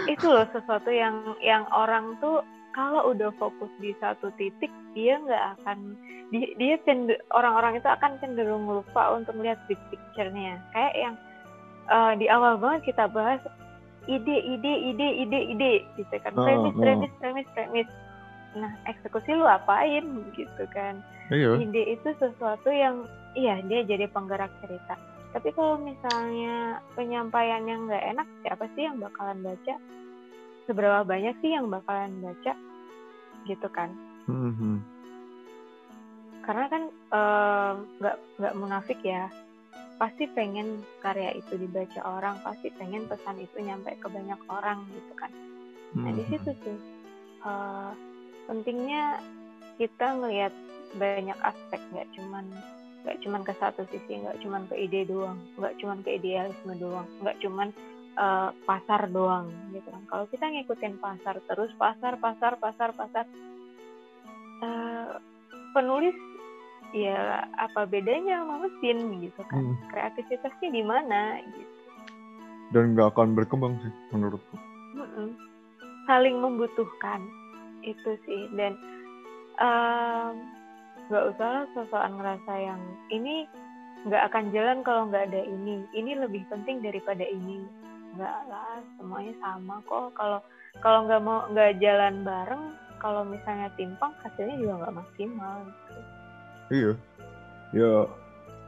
[0.06, 5.44] Itu loh sesuatu yang yang orang tuh kalau udah fokus di satu titik dia nggak
[5.58, 5.98] akan
[6.30, 10.62] dia, dia cender, orang-orang itu akan cenderung lupa untuk melihat big picture-nya.
[10.70, 11.14] Kayak yang
[11.90, 13.42] uh, di awal banget kita bahas
[14.06, 16.32] ide ide ide ide ide gitu kan.
[16.38, 16.80] Oh, premis oh.
[16.82, 17.88] premis premis premis.
[18.54, 20.06] Nah eksekusi lu apain?
[20.34, 21.02] Gitu kan.
[21.30, 21.62] Iyo.
[21.62, 23.06] ide itu sesuatu yang
[23.38, 24.98] iya dia jadi penggerak cerita.
[25.30, 29.74] Tapi kalau misalnya penyampaiannya nggak enak siapa sih yang bakalan baca?
[30.66, 32.52] Seberapa banyak sih yang bakalan baca?
[33.46, 33.90] Gitu kan.
[34.30, 34.76] Mm-hmm.
[36.46, 36.82] karena kan
[37.98, 39.26] nggak uh, nggak munafik ya.
[39.98, 45.12] Pasti pengen karya itu dibaca orang pasti pengen pesan itu nyampe ke banyak orang gitu
[45.18, 45.30] kan.
[45.94, 46.78] Nah di situ tuh
[47.44, 47.92] uh,
[48.48, 49.20] pentingnya
[49.76, 50.54] kita ngelihat
[50.96, 52.44] banyak aspek nggak cuman
[53.00, 57.08] nggak cuman ke satu sisi nggak cuman ke ide doang nggak cuman ke idealisme doang
[57.24, 57.72] nggak cuman
[58.20, 60.02] uh, pasar doang gitu kan.
[60.10, 63.24] Kalau kita ngikutin pasar terus pasar pasar pasar pasar
[64.64, 65.16] uh,
[65.72, 66.16] penulis
[66.90, 69.62] ya apa bedanya sama mesin gitu kan.
[69.62, 69.76] Hmm.
[69.88, 71.74] Kreativitasnya di mana gitu.
[72.70, 74.56] Dan nggak akan berkembang sih menurutku.
[74.94, 75.34] Mm-mm.
[76.06, 77.22] Saling membutuhkan
[77.82, 78.78] itu sih dan
[81.10, 82.80] nggak usah lah sosokan ngerasa yang
[83.10, 83.50] ini
[84.06, 85.84] nggak akan jalan kalau nggak ada ini.
[85.92, 87.66] Ini lebih penting daripada ini.
[88.14, 90.14] Nggak lah semuanya sama kok.
[90.14, 90.40] Kalau
[90.78, 92.64] kalau nggak mau nggak jalan bareng
[93.02, 95.94] kalau misalnya timpang hasilnya juga nggak maksimal gitu.
[96.70, 96.92] iya.
[97.70, 97.94] Ya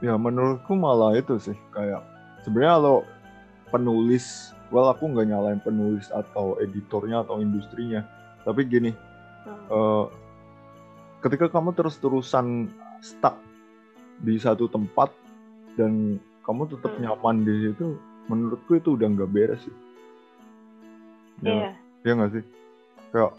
[0.03, 2.03] ya menurutku malah itu sih kayak
[2.43, 2.97] sebenarnya kalau
[3.71, 8.03] penulis well aku nggak nyalain penulis atau editornya atau industrinya.
[8.43, 9.65] Tapi gini hmm.
[9.71, 10.05] uh,
[11.23, 12.67] ketika kamu terus-terusan
[12.99, 13.39] stuck
[14.19, 15.09] di satu tempat
[15.79, 17.01] dan kamu tetap hmm.
[17.07, 17.95] nyaman di situ
[18.27, 19.75] menurutku itu udah nggak beres sih
[21.43, 21.73] ya yeah.
[22.03, 22.43] ya nggak sih
[23.15, 23.33] kayak.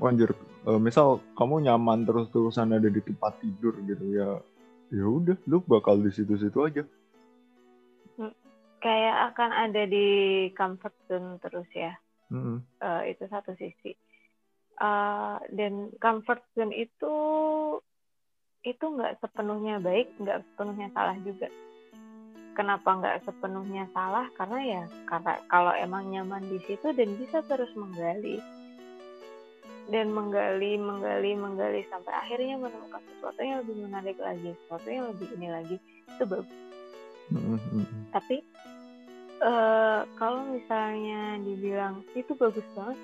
[0.00, 0.32] Wanjir,
[0.64, 4.40] uh, misal kamu nyaman terus-terusan ada di tempat tidur gitu ya
[4.90, 6.82] ya udah lu bakal di situ-situ aja
[8.18, 8.34] hmm,
[8.82, 10.08] kayak akan ada di
[10.56, 11.94] comfort zone terus ya
[12.32, 12.58] mm-hmm.
[12.82, 13.94] uh, itu satu sisi
[14.80, 17.14] uh, dan comfort zone itu
[18.60, 21.48] itu nggak sepenuhnya baik nggak sepenuhnya salah juga.
[22.58, 24.26] Kenapa nggak sepenuhnya salah?
[24.36, 28.40] Karena ya karena kalau emang nyaman di situ dan bisa terus menggali.
[29.90, 35.28] Dan menggali menggali menggali sampai akhirnya menemukan sesuatu yang lebih menarik lagi sesuatu yang lebih
[35.34, 35.76] ini lagi
[36.14, 36.70] itu bagus.
[37.30, 38.10] Mm-hmm.
[38.10, 38.42] tapi
[39.38, 42.98] uh, kalau misalnya dibilang itu bagus banget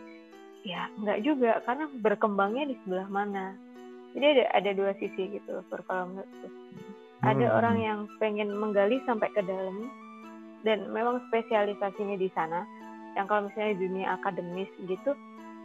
[0.67, 3.55] ya nggak juga karena berkembangnya di sebelah mana
[4.19, 6.49] jadi ada ada dua sisi gitu kalau menurutku
[7.25, 7.57] ada hmm.
[7.57, 9.89] orang yang pengen menggali sampai ke dalam
[10.67, 12.67] dan memang spesialisasinya di sana.
[13.17, 15.11] Yang kalau misalnya di dunia akademis gitu,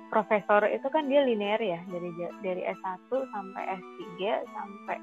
[0.07, 4.97] profesor itu kan dia linear ya dari dari S1 sampai S3 sampai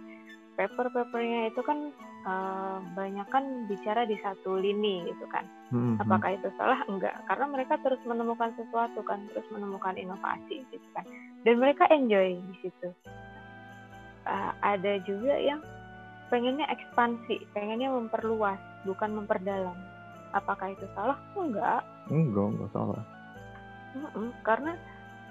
[0.59, 1.95] paper-papernya itu kan
[2.27, 5.47] uh, banyak kan bicara di satu lini gitu kan.
[5.71, 5.95] Hmm.
[6.03, 6.83] Apakah itu salah?
[6.91, 11.07] Enggak, karena mereka terus menemukan sesuatu kan, terus menemukan inovasi gitu kan.
[11.47, 12.91] Dan mereka enjoy di situ.
[14.27, 15.63] Uh, ada juga yang
[16.29, 19.79] pengennya ekspansi, pengennya memperluas, bukan memperdalam.
[20.35, 21.17] Apakah itu salah?
[21.39, 21.87] Enggak.
[22.11, 23.03] Enggak, enggak salah.
[23.97, 24.77] Mm-mm, karena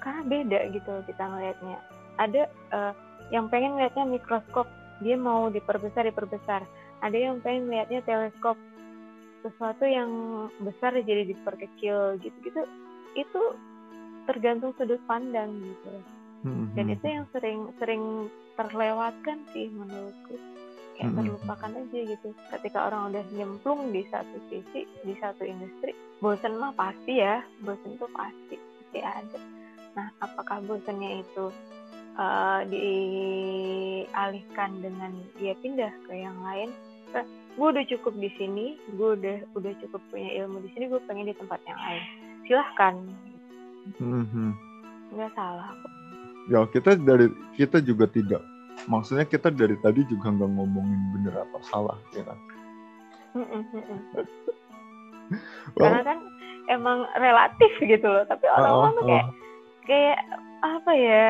[0.01, 1.77] karena beda gitu kita ngelihatnya.
[2.17, 2.41] Ada
[2.73, 2.93] uh,
[3.29, 4.65] yang pengen ngelihatnya mikroskop,
[5.01, 6.65] dia mau diperbesar diperbesar.
[7.05, 8.57] Ada yang pengen ngelihatnya teleskop,
[9.45, 10.09] sesuatu yang
[10.61, 12.61] besar jadi diperkecil gitu-gitu.
[13.13, 13.41] Itu
[14.25, 15.91] tergantung sudut pandang gitu.
[16.45, 16.67] Mm-hmm.
[16.77, 18.03] Dan itu yang sering sering
[18.57, 20.37] terlewatkan sih menurutku
[20.97, 21.17] kayak mm-hmm.
[21.29, 26.73] terlupakan aja gitu ketika orang udah nyemplung di satu sisi di satu industri bosan mah
[26.73, 29.39] pasti ya bosan tuh pasti pasti ada
[29.93, 31.53] nah apakah bosannya itu
[32.17, 36.71] uh, dialihkan dengan dia pindah ke yang lain.
[37.57, 41.25] Gue udah cukup di sini gue udah udah cukup punya ilmu di sini gue pengen
[41.31, 42.03] di tempat yang lain.
[42.45, 42.95] Silahkan.
[43.97, 44.53] Mhm.
[45.07, 45.71] nggak salah.
[45.71, 45.97] Kok
[46.47, 47.27] Ya kita dari
[47.59, 48.39] kita juga tidak.
[48.87, 52.39] Maksudnya kita dari tadi juga nggak ngomongin bener apa salah, ya kan?
[55.75, 56.19] Well, karena kan
[56.71, 59.31] emang relatif gitu loh tapi orang-orang tuh uh, kayak uh,
[59.83, 60.19] kayak
[60.63, 61.27] apa ya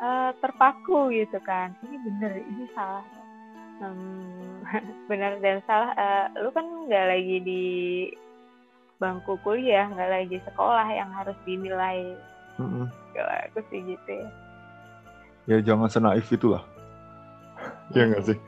[0.00, 1.76] eh, terpaku gitu kan.
[1.84, 3.04] Ini bener ini salah.
[3.80, 4.64] Hmm,
[5.10, 5.92] benar dan salah.
[5.96, 7.64] Eh, lu kan nggak lagi di
[9.00, 12.16] bangku kuliah nggak lagi sekolah yang harus dinilai.
[13.16, 14.28] Kalau aku sih gitu ya.
[15.48, 16.60] Ya jangan senaif itulah.
[17.96, 18.38] ya nggak sih?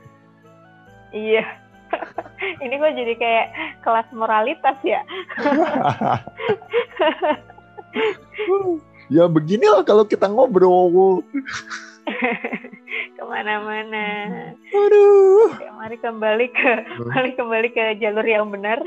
[1.13, 1.45] iya.
[2.63, 3.47] Ini gue jadi kayak
[3.85, 5.05] kelas moralitas ya
[9.13, 11.21] ya beginilah kalau kita ngobrol.
[13.15, 14.05] ke mana-mana
[14.69, 15.55] Aduh.
[15.55, 16.71] Oke, mari kembali ke
[17.07, 18.83] mari kembali ke jalur yang benar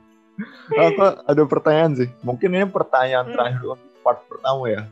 [0.78, 2.08] Apa ada pertanyaan sih?
[2.22, 3.34] Mungkin ini pertanyaan Hmm.
[3.34, 4.82] terakhir untuk part pertama ya.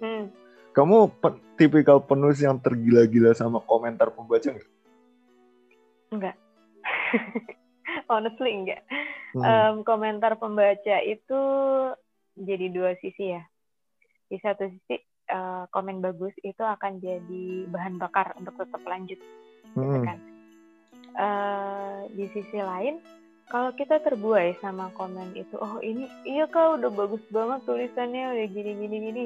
[0.00, 0.34] hmm.
[0.72, 4.68] Kamu pe- tipikal penulis yang tergila-gila sama komentar pembaca nggak?
[6.10, 6.36] enggak
[8.10, 8.82] honestly enggak
[9.32, 9.40] Hmm.
[9.40, 11.40] Em, komentar pembaca itu
[12.34, 13.42] jadi dua sisi ya.
[14.26, 14.96] Di satu sisi
[15.28, 19.16] eh, komen bagus itu akan jadi bahan bakar untuk tetap lanjut,
[19.72, 20.04] gitu Hmm.
[20.04, 20.18] kan.
[21.12, 23.00] Eh, di sisi lain,
[23.48, 28.48] kalau kita terbuai sama komen itu, oh ini iya kak udah bagus banget tulisannya udah
[28.48, 29.24] gini gini gini,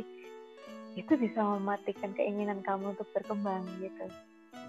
[0.95, 4.07] itu bisa mematikan keinginan kamu untuk berkembang gitu.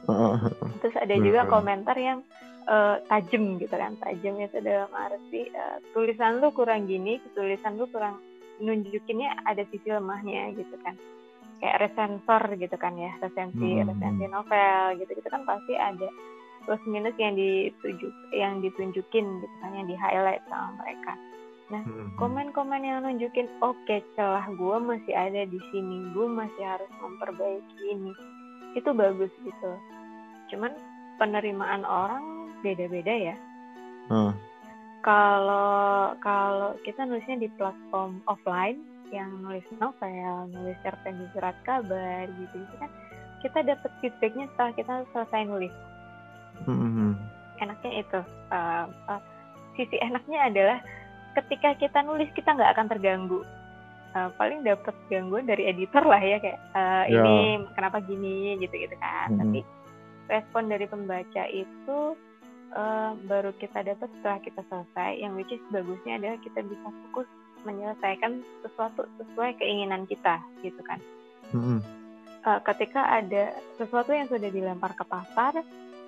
[0.81, 1.51] Terus ada juga Hmm.
[1.51, 2.19] komentar yang
[2.67, 3.95] eh, tajam gitu kan.
[3.97, 8.19] Tajam itu dalam arti eh, tulisan lu kurang gini, tulisan lu kurang
[8.61, 10.97] nunjukinnya ada sisi lemahnya gitu kan.
[11.57, 13.89] Kayak resensor gitu kan ya, resensi Hmm.
[13.89, 16.09] resensi novel gitu gitu kan pasti ada
[16.67, 21.15] plus minus yang ditunjuk yang ditunjukin gitu kan yang di highlight sama mereka.
[21.67, 22.15] Hmm.
[22.15, 28.11] Komen-komen yang nunjukin oke celah gue masih ada di sini, gue masih harus memperbaiki ini.
[28.75, 29.71] Itu bagus gitu.
[30.53, 30.71] Cuman
[31.19, 32.23] penerimaan orang
[32.63, 33.35] beda-beda ya.
[34.07, 34.31] Hmm.
[35.05, 38.81] Kalau kalau kita nulisnya di platform offline
[39.13, 42.91] yang nulis novel, nulis cerpen di surat kabar gitu, gitu kan
[43.39, 45.73] kita dapat feedbacknya setelah kita selesai nulis.
[46.65, 47.13] Hmm.
[47.61, 48.19] Enaknya itu.
[48.47, 49.21] eh, eh,
[49.77, 50.77] sisi enaknya adalah
[51.37, 53.41] ketika kita nulis kita nggak akan terganggu.
[54.17, 57.21] Eh, paling dapat gangguan dari editor lah ya kayak eh, Ya.
[57.21, 57.37] ini
[57.77, 59.37] kenapa gini gitu gitu kan.
[59.37, 59.39] Mhm.
[59.39, 59.59] Tapi
[60.27, 61.97] respon dari pembaca itu
[62.71, 65.11] eh, baru kita dapat setelah kita selesai.
[65.19, 67.27] Yang which is bagusnya adalah kita bisa fokus
[67.65, 68.31] menyelesaikan
[68.63, 70.99] sesuatu sesuai keinginan kita gitu kan.
[71.51, 71.79] Hmm.
[72.43, 75.59] Eh, ketika ada sesuatu yang sudah dilempar ke pasar,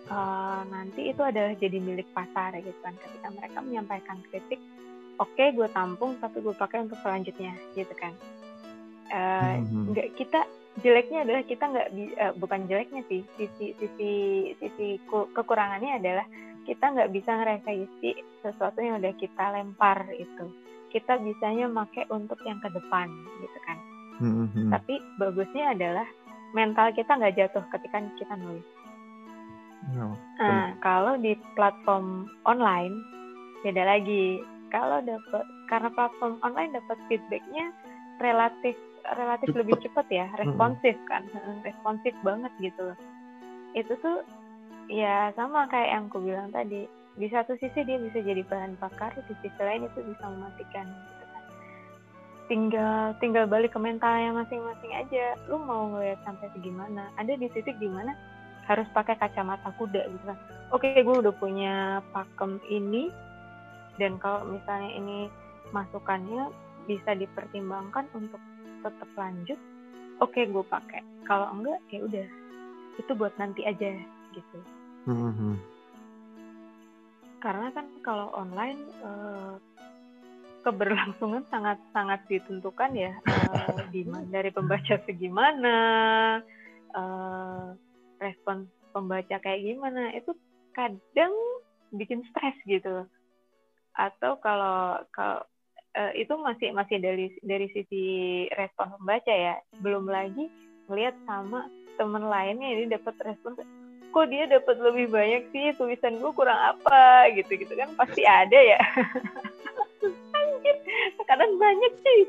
[0.07, 2.95] eh, nanti itu adalah jadi milik pasar gitu kan.
[2.95, 4.59] Ketika mereka menyampaikan kritik,
[5.19, 8.13] oke gue tampung tapi gue pakai untuk selanjutnya gitu kan.
[9.09, 9.89] Eh, Mhm.
[9.91, 10.39] nggak kita
[10.79, 14.11] jeleknya adalah kita nggak eh, bukan jeleknya sih sisi sisi
[14.55, 16.25] sisi ku- kekurangannya adalah
[16.69, 18.09] kita nggak bisa ngeresaisi
[18.45, 20.45] sesuatu yang udah kita lempar itu
[20.93, 23.09] kita bisanya make untuk yang ke depan
[23.41, 23.79] gitu kan
[24.19, 24.67] Hmm.
[24.67, 26.03] tapi bagusnya adalah
[26.51, 28.67] mental kita nggak jatuh ketika kita nulis
[29.89, 30.05] Ya.
[30.39, 32.93] Nah, kalau di platform online
[33.65, 34.43] beda lagi.
[34.69, 37.73] Kalau dapat karena platform online dapat feedbacknya
[38.21, 38.77] relatif
[39.17, 39.59] relatif Cepet.
[39.65, 42.97] lebih cepat ya, responsif kan, Heeh, responsif banget gitu loh.
[43.73, 44.21] Itu tuh
[44.89, 46.89] ya sama kayak yang aku bilang tadi.
[47.19, 50.87] Di satu sisi dia bisa jadi bahan bakar, di sisi lain itu bisa mematikan.
[50.89, 51.43] Gitu kan.
[52.49, 55.37] Tinggal tinggal balik ke mentalnya masing-masing aja.
[55.45, 57.11] Lu mau ngeliat sampai segimana?
[57.19, 58.15] Ada di titik di mana
[58.69, 60.37] harus pakai kacamata kuda gitu kan.
[60.69, 63.09] Oke, gue udah punya pakem ini
[63.97, 65.19] dan kalau misalnya ini
[65.75, 66.53] masukannya
[66.85, 68.39] bisa dipertimbangkan untuk
[68.85, 69.59] tetap lanjut,
[70.23, 71.03] oke gue pakai.
[71.27, 72.27] Kalau enggak ya udah
[72.95, 73.97] itu buat nanti aja
[74.33, 74.57] gitu.
[75.09, 75.57] Hmm.
[77.41, 79.55] Karena kan kalau online eh,
[80.61, 85.77] keberlangsungan sangat sangat ditentukan ya eh, di ma- dari pembaca segimana,
[86.93, 87.67] eh,
[88.21, 90.35] respon pembaca kayak gimana itu
[90.77, 91.33] kadang
[91.89, 93.09] bikin stres gitu
[93.97, 95.41] atau kalau kalau
[95.97, 98.03] eh, itu masih masih dari dari sisi
[98.53, 100.47] respon pembaca ya belum lagi
[100.85, 101.65] melihat sama
[101.97, 103.57] temen lainnya ini dapat respon
[104.09, 107.29] kok dia dapat lebih banyak sih tulisan gue kurang apa?
[107.33, 108.79] Gitu gitu kan pasti ada ya.
[110.37, 110.75] Anjir
[111.29, 112.21] kadang banyak sih.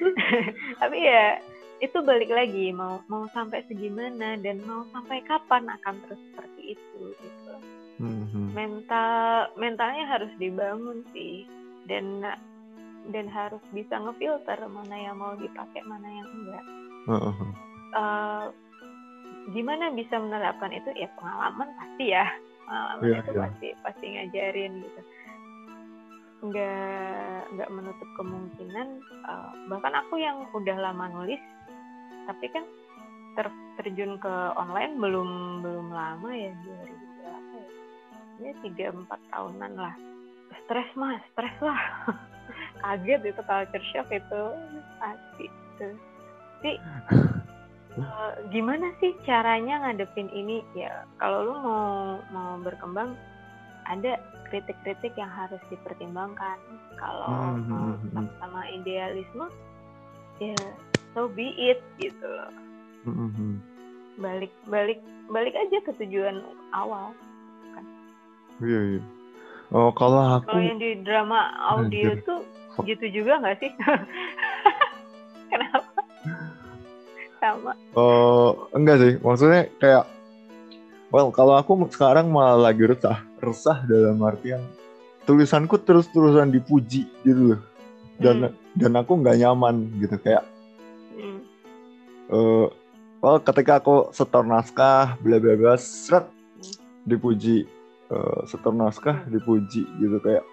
[0.80, 1.36] Tapi ya
[1.80, 7.00] itu balik lagi mau mau sampai segimana dan mau sampai kapan akan terus seperti itu
[7.12, 7.54] gitu.
[8.00, 8.56] Mm-hmm.
[8.56, 11.44] mental mentalnya harus dibangun sih.
[11.84, 12.24] Dan
[13.08, 16.64] dan harus bisa ngefilter mana yang mau dipakai mana yang enggak.
[17.08, 17.52] Uh-huh.
[17.94, 18.44] Uh,
[19.50, 20.90] gimana bisa menerapkan itu?
[20.94, 22.26] Ya pengalaman pasti ya.
[22.66, 23.42] Pengalaman yeah, itu yeah.
[23.42, 25.00] pasti pasti ngajarin gitu.
[26.40, 28.88] Nggak nggak menutup kemungkinan
[29.28, 31.42] uh, bahkan aku yang udah lama nulis
[32.24, 32.64] tapi kan
[33.34, 33.46] ter,
[33.80, 37.68] terjun ke online belum belum lama ya 2000 berapa ya?
[38.40, 39.94] Ini tiga empat tahunan lah.
[40.64, 41.80] Stres mas stres lah.
[42.80, 44.42] Kaget itu culture shock itu.
[45.02, 45.88] Pasti itu.
[46.60, 46.76] Sih
[47.98, 50.62] uh, gimana sih caranya ngadepin ini?
[50.76, 51.84] Ya kalau lu mau
[52.30, 53.16] mau berkembang
[53.88, 54.20] ada
[54.50, 56.58] kritik-kritik yang harus dipertimbangkan.
[56.98, 58.26] Kalau hmm, hmm, hmm, hmm.
[58.38, 59.46] sama idealisme
[60.40, 60.56] ya
[61.12, 62.52] so be it gitu loh.
[63.08, 63.58] Hmm,
[64.20, 65.00] balik balik
[65.32, 66.44] balik aja ke tujuan
[66.76, 67.16] awal
[67.72, 67.84] kan.
[68.60, 69.02] Iya iya.
[69.70, 72.26] Oh kalau aku kalau yang di drama audio Anjir.
[72.26, 72.42] tuh
[72.86, 73.70] gitu juga nggak sih
[77.40, 80.04] sama oh enggak sih maksudnya kayak
[81.10, 84.62] well kalau aku sekarang malah lagi resah resah dalam artian
[85.24, 87.60] tulisanku terus-terusan dipuji gitu loh
[88.20, 88.54] dan hmm.
[88.76, 90.44] dan aku nggak nyaman gitu kayak
[91.16, 91.40] hmm.
[92.28, 92.68] uh,
[93.24, 97.08] well ketika aku setor naskah bla bla bla seret hmm.
[97.08, 97.64] dipuji
[98.12, 99.32] uh, setor naskah hmm.
[99.32, 100.44] dipuji gitu kayak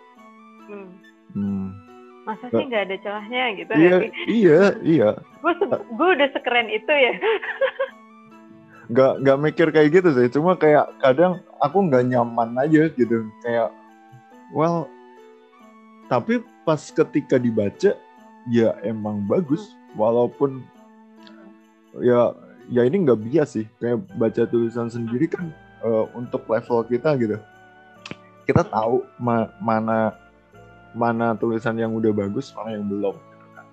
[0.72, 0.90] hmm.
[1.36, 1.87] Hmm.
[2.28, 3.98] Masa sih nggak ada celahnya gitu iya
[4.28, 5.10] iya iya.
[5.40, 7.16] Gue gue udah sekeren itu ya.
[8.92, 10.28] Nggak nggak mikir kayak gitu sih.
[10.32, 13.28] Cuma kayak kadang aku nggak nyaman aja gitu.
[13.44, 13.72] Kayak
[14.52, 14.88] well
[16.08, 17.96] tapi pas ketika dibaca
[18.52, 19.76] ya emang bagus.
[19.96, 20.64] Walaupun
[22.04, 22.32] ya
[22.68, 23.68] ya ini nggak bias sih.
[23.80, 25.52] Kayak baca tulisan sendiri kan
[25.84, 27.40] uh, untuk level kita gitu.
[28.48, 30.27] Kita tahu ma mana
[30.98, 33.66] mana tulisan yang udah bagus mana yang belum gitu kan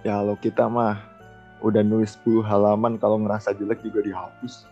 [0.00, 1.10] ya kalau kita mah
[1.60, 4.64] udah nulis 10 halaman kalau ngerasa jelek juga dihapus.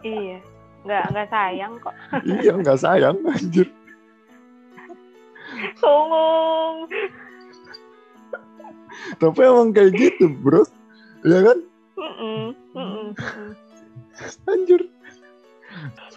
[0.00, 0.40] Iya,
[0.88, 1.94] nggak nggak sayang kok.
[2.40, 3.68] iya nggak sayang anjir.
[5.80, 6.88] Songong.
[9.18, 10.62] Tapi emang kayak gitu bro,
[11.24, 11.58] ya kan?
[11.98, 12.44] Mm -mm,
[12.76, 13.08] mm.
[14.48, 14.82] Anjir.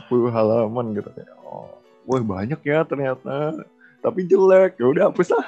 [0.09, 3.55] 10 halaman gitu kayak, oh, wah banyak ya ternyata.
[4.01, 5.47] Tapi jelek, ya udah hapus lah.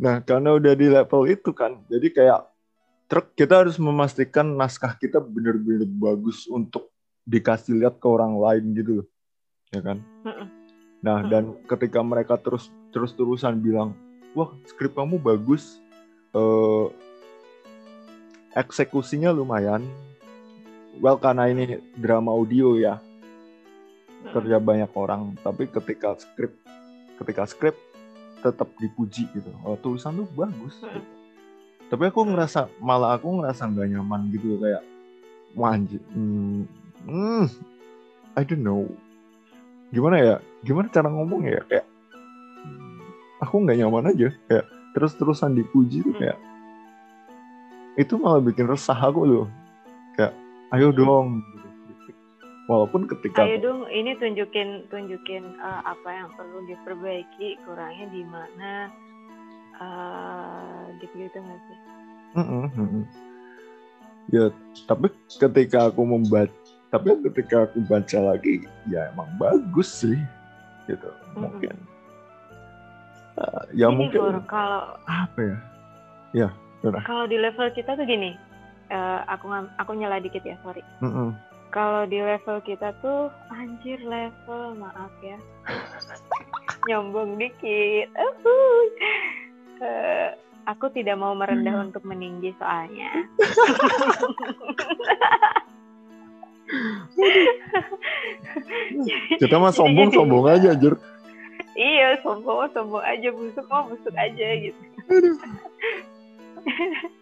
[0.00, 2.40] Nah, karena udah di level itu kan, jadi kayak
[3.10, 6.88] truk kita harus memastikan naskah kita benar-benar bagus untuk
[7.26, 9.06] dikasih lihat ke orang lain gitu loh.
[9.74, 9.98] Ya kan?
[11.02, 13.92] Nah, dan ketika mereka terus terus-terusan bilang,
[14.32, 15.82] "Wah, skrip kamu bagus."
[16.30, 16.94] Uh,
[18.54, 19.82] eksekusinya lumayan.
[21.02, 23.02] Well, karena ini drama audio ya.
[24.20, 26.52] Kerja banyak orang, tapi ketika skrip
[27.16, 27.76] ketika skrip
[28.40, 29.52] tetap dipuji gitu.
[29.64, 31.00] Oh, tulisan tuh bagus gitu.
[31.90, 34.86] tapi aku ngerasa malah aku ngerasa nggak nyaman gitu kayak
[35.58, 36.62] wanji hmm,
[37.02, 37.50] hmm,
[38.38, 38.86] I don't know.
[39.90, 40.36] Gimana ya?
[40.62, 41.60] Gimana cara ngomong ya?
[41.66, 41.86] Kayak
[43.42, 44.28] aku nggak nyaman aja.
[44.46, 46.38] Kayak terus terusan dipuji tuh kayak
[47.98, 49.46] itu malah bikin resah aku loh.
[50.14, 50.38] Kayak
[50.70, 51.42] ayo dong
[52.70, 58.72] walaupun ketika ayo dong ini tunjukin tunjukin uh, apa yang perlu diperbaiki kurangnya di mana.
[59.80, 61.78] Uh, gitu gitu nggak sih?
[62.36, 63.02] Mm -hmm.
[64.30, 64.54] ya
[64.86, 66.52] tapi ketika aku membaca
[66.94, 70.20] tapi ketika aku baca lagi ya emang bagus sih
[70.86, 71.74] gitu mm mungkin.
[73.40, 75.58] Uh, ya Ini mungkin kalau apa ya?
[76.30, 76.48] Ya
[77.08, 78.36] kalau di level kita tuh gini
[78.92, 79.48] uh, aku
[79.80, 80.84] aku nyala dikit ya sorry.
[81.00, 81.34] Mm
[81.70, 85.38] kalau di level kita tuh anjir level maaf ya.
[86.90, 88.10] Nyombong dikit.
[89.80, 90.36] Uh,
[90.68, 91.86] aku tidak mau merendah hmm.
[91.90, 93.08] untuk meninggi soalnya.
[99.42, 100.94] Kita mah sombong sombong aja jur.
[101.80, 104.82] Iya sombong sombong aja busuk mau busuk aja gitu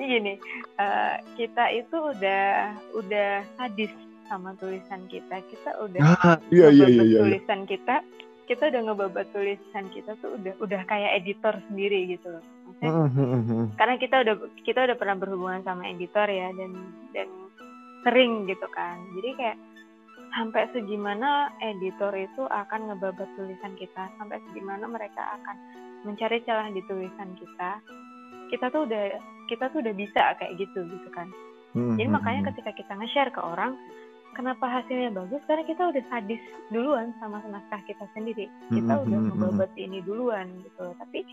[0.00, 0.34] ini gini
[0.80, 3.92] uh, kita itu udah udah sadis
[4.32, 5.44] sama tulisan kita.
[5.44, 8.00] Kita udah ah, iya, iya, iya, iya, tulisan kita
[8.48, 12.44] kita udah ngebabat tulisan kita tuh udah udah kayak editor sendiri gitu loh.
[12.64, 16.72] Maksudnya, uh, uh, uh, karena kita udah kita udah pernah berhubungan sama editor ya dan
[17.12, 17.28] dan
[18.00, 18.96] sering gitu kan.
[19.20, 19.58] Jadi kayak
[20.32, 25.56] sampai segimana editor itu akan ngebabat tulisan kita sampai segimana mereka akan
[26.06, 27.82] mencari celah di tulisan kita
[28.50, 29.04] kita tuh udah
[29.50, 31.26] kita tuh udah bisa kayak gitu gitu kan
[31.74, 32.48] hmm, jadi hmm, makanya hmm.
[32.54, 33.74] ketika kita nge-share ke orang
[34.38, 39.18] kenapa hasilnya bagus karena kita udah sadis duluan sama naskah kita sendiri kita hmm, udah
[39.18, 41.26] hmm, ngebabat ini duluan gitu tapi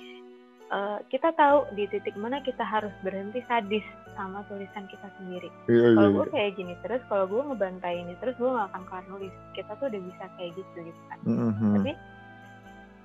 [0.72, 3.84] uh, kita tahu di titik mana kita harus berhenti sadis
[4.18, 5.49] sama tulisan kita sendiri.
[5.69, 6.34] Iya, kalau iya, gue iya.
[6.34, 9.34] kayak gini terus, kalau gue ngebantai ini terus, gue gak akan kelar nulis.
[9.53, 11.19] Kita tuh udah bisa kayak gitu gitu kan.
[11.23, 11.73] Mm-hmm.
[11.77, 11.91] Tapi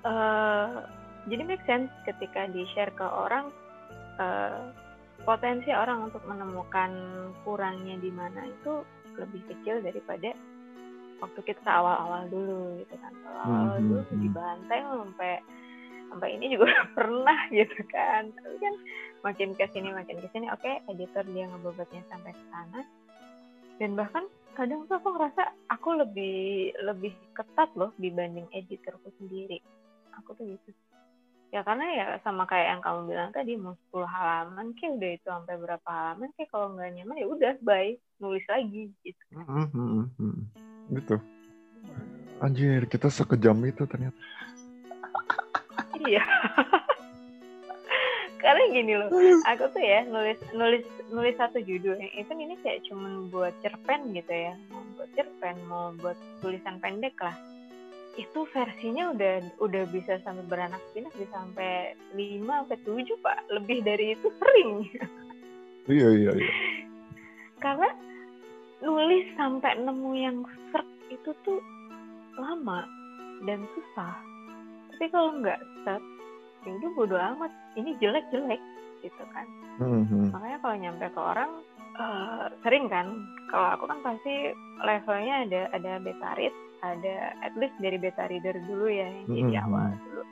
[0.09, 0.73] uh,
[1.29, 3.53] jadi make sense ketika di share ke orang
[4.17, 4.73] uh,
[5.23, 6.91] potensi orang untuk menemukan
[7.47, 8.83] kurangnya di mana itu
[9.15, 10.35] lebih kecil daripada
[11.23, 13.13] waktu kita awal-awal dulu gitu kan.
[13.23, 13.87] Awal-awal mm-hmm.
[13.87, 15.31] dulu dibantai sampai
[16.13, 18.75] sampai ini juga pernah gitu kan tapi kan
[19.25, 22.81] makin ke sini makin ke sini oke okay, editor dia ngebobotnya sampai ke sana
[23.81, 29.57] dan bahkan kadang tuh aku ngerasa aku lebih lebih ketat loh dibanding editorku sendiri
[30.13, 30.69] aku tuh gitu
[31.53, 35.27] ya karena ya sama kayak yang kamu bilang tadi mau 10 halaman kayak udah itu
[35.29, 37.93] sampai berapa halaman kayak kalau nggak nyaman ya udah bye.
[38.17, 39.23] Nulis lagi gitu.
[39.37, 40.33] Mm -hmm.
[40.97, 41.15] gitu.
[42.41, 44.17] Anjir kita sekejam itu ternyata.
[46.03, 46.25] Iya.
[48.43, 49.07] Karena gini loh
[49.45, 52.01] aku tuh ya nulis nulis nulis satu judul.
[52.01, 54.57] Itu ini kayak cuman buat cerpen gitu ya.
[54.73, 57.37] Mau buat cerpen mau buat tulisan pendek lah
[58.13, 63.37] itu versinya udah udah bisa sampai beranak pinak bisa sampai lima sampai tujuh pak.
[63.49, 64.85] Lebih dari itu sering.
[65.89, 66.51] Iya iya iya.
[67.63, 67.89] Karena
[68.85, 70.37] nulis sampai nemu yang
[70.69, 71.59] serk itu tuh
[72.37, 72.85] lama
[73.49, 74.13] dan susah.
[74.93, 76.03] Tapi kalau nggak set
[76.69, 77.51] ya udah bodo amat.
[77.73, 78.61] Ini jelek jelek
[79.01, 79.47] gitu kan.
[79.73, 80.29] Mm-hmm.
[80.29, 81.51] makanya kalau nyampe ke orang
[81.97, 83.09] uh, sering kan.
[83.49, 84.53] Kalau aku kan pasti
[84.85, 86.53] levelnya ada ada beta read
[86.83, 89.49] ada at least dari beta reader dulu ya yang mm-hmm.
[89.49, 90.23] di awal dulu.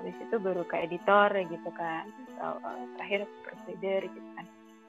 [0.00, 4.46] Habis itu baru ke editor gitu kan atau uh, terakhir provider gitu kan.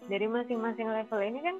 [0.08, 1.56] Dari masing-masing level ini kan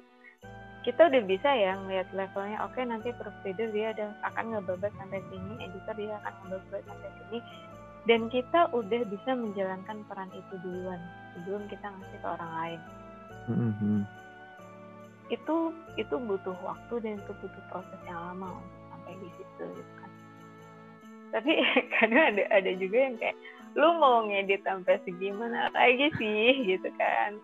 [0.88, 5.20] kita udah bisa ya ngeliat levelnya oke okay, nanti provider dia ada akan ngebabat sampai
[5.28, 7.38] sini editor dia akan ngebabat sampai sini.
[8.08, 10.96] Dan kita udah bisa menjalankan peran itu duluan
[11.36, 12.80] sebelum kita ngasih ke orang lain.
[13.48, 14.04] Mm-hmm.
[15.32, 15.56] itu
[15.96, 18.60] itu butuh waktu dan itu butuh proses yang lama
[19.16, 20.10] di situ gitu kan.
[21.32, 21.52] Tapi
[21.96, 23.36] kadang ada ada juga yang kayak
[23.76, 26.66] lu mau ngedit sampai segimana lagi sih?
[26.66, 27.36] gitu kan.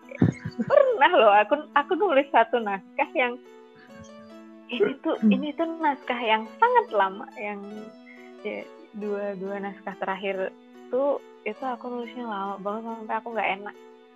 [0.65, 3.37] Pernah loh aku aku nulis satu naskah yang
[4.73, 7.61] ini tuh ini tuh naskah yang sangat lama yang
[8.41, 8.65] ya,
[8.97, 10.49] dua dua naskah terakhir
[10.89, 13.75] tuh itu aku nulisnya lama banget sampai aku nggak enak.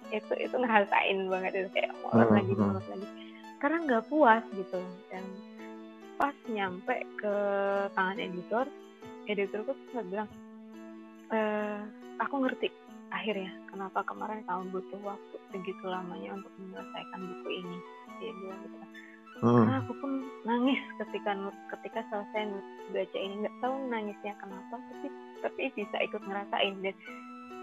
[0.09, 3.07] Itu itu ngerasain banget itu kayak mulai uh, lagi mulai lagi.
[3.61, 4.81] Karena nggak puas gitu
[5.13, 5.23] dan
[6.20, 7.34] pas nyampe ke
[7.96, 8.68] tangan editor
[9.32, 10.28] editorku tuh bilang
[11.32, 11.40] e,
[12.20, 12.68] aku ngerti
[13.10, 17.78] akhirnya kenapa kemarin kamu butuh waktu segitu lamanya untuk menyelesaikan buku ini.
[18.20, 18.76] Dia bilang gitu.
[18.80, 18.90] Kan
[19.40, 19.56] hmm.
[19.64, 20.12] karena aku pun
[20.44, 21.32] nangis ketika
[21.78, 22.44] ketika selesai
[22.94, 23.36] baca ini.
[23.46, 25.08] Nggak tahu nangisnya kenapa tapi
[25.41, 26.76] tapi bisa ikut ngerasain.
[26.84, 26.96] Dan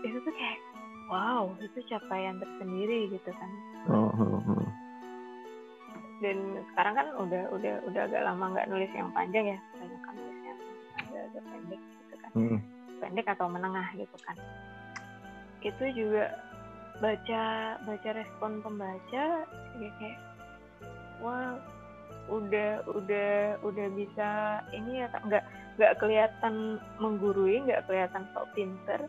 [0.02, 0.58] itu tuh kayak
[1.12, 3.50] wow itu capaian tersendiri gitu kan.
[3.86, 4.66] Oh, oh, oh.
[6.24, 6.36] Dan
[6.72, 9.58] sekarang kan udah udah udah agak lama nggak nulis yang panjang ya.
[9.76, 10.58] Banyak kan nulis yang
[10.96, 12.30] agak, agak pendek gitu kan.
[12.32, 12.58] Hmm.
[12.96, 14.36] Pendek atau menengah gitu kan.
[15.60, 16.24] Itu juga
[16.96, 17.44] baca
[17.84, 19.24] baca respon pembaca
[19.76, 20.18] ya kayak
[21.20, 21.60] wah
[22.32, 25.44] udah udah udah bisa ini ya nggak
[25.76, 29.04] nggak kelihatan menggurui nggak kelihatan sok pinter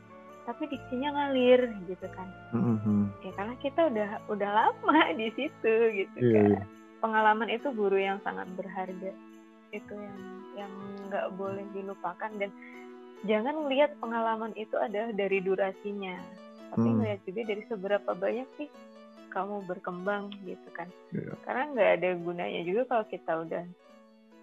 [0.47, 2.27] tapi diksinya ngalir gitu kan.
[2.55, 3.01] Mm-hmm.
[3.19, 6.47] ya karena kita udah udah lama di situ gitu yeah, kan.
[6.55, 6.76] yeah.
[6.99, 9.11] Pengalaman itu guru yang sangat berharga.
[9.74, 10.19] Itu yang
[10.57, 10.72] yang
[11.10, 12.32] nggak boleh dilupakan.
[12.38, 12.49] Dan
[13.26, 16.18] jangan melihat pengalaman itu ada dari durasinya.
[16.74, 16.95] Tapi hmm.
[16.99, 18.69] melihat juga dari seberapa banyak sih
[19.32, 20.90] kamu berkembang gitu kan.
[21.14, 21.38] Yeah.
[21.45, 23.64] karena nggak ada gunanya juga kalau kita udah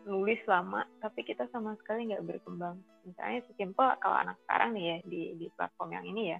[0.05, 2.79] nulis lama tapi kita sama sekali nggak berkembang.
[3.03, 6.39] Misalnya sesimpel kalau anak sekarang nih ya di di platform yang ini ya.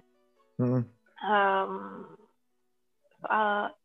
[0.55, 0.83] Hmm.
[1.19, 1.71] um,
[3.19, 3.75] soal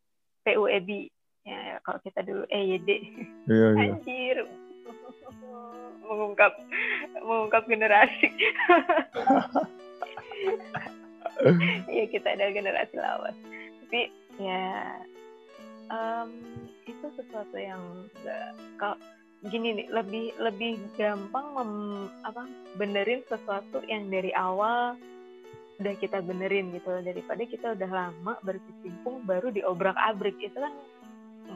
[0.47, 1.11] PUEB
[1.44, 2.88] ya kalau kita dulu EYD
[3.48, 3.82] yeah, yeah.
[3.88, 4.36] anjir
[6.10, 6.52] mengungkap
[7.22, 8.26] mengungkap generasi.
[11.96, 13.36] ya kita ada generasi lawas.
[13.86, 14.10] Tapi
[14.42, 14.98] ya
[15.94, 16.30] um,
[16.90, 17.80] itu sesuatu yang
[18.26, 18.98] gak, kalau
[19.48, 21.72] gini nih lebih lebih gampang mem,
[22.26, 22.44] apa
[22.76, 24.98] benerin sesuatu yang dari awal
[25.80, 30.76] udah kita benerin gitu daripada kita udah lama berkecimpung baru diobrak abrik itu kan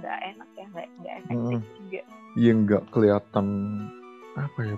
[0.01, 1.75] nggak enak ya nggak nggak efektif hmm.
[1.79, 2.01] juga.
[2.35, 3.47] Iya nggak kelihatan
[4.35, 4.77] apa ya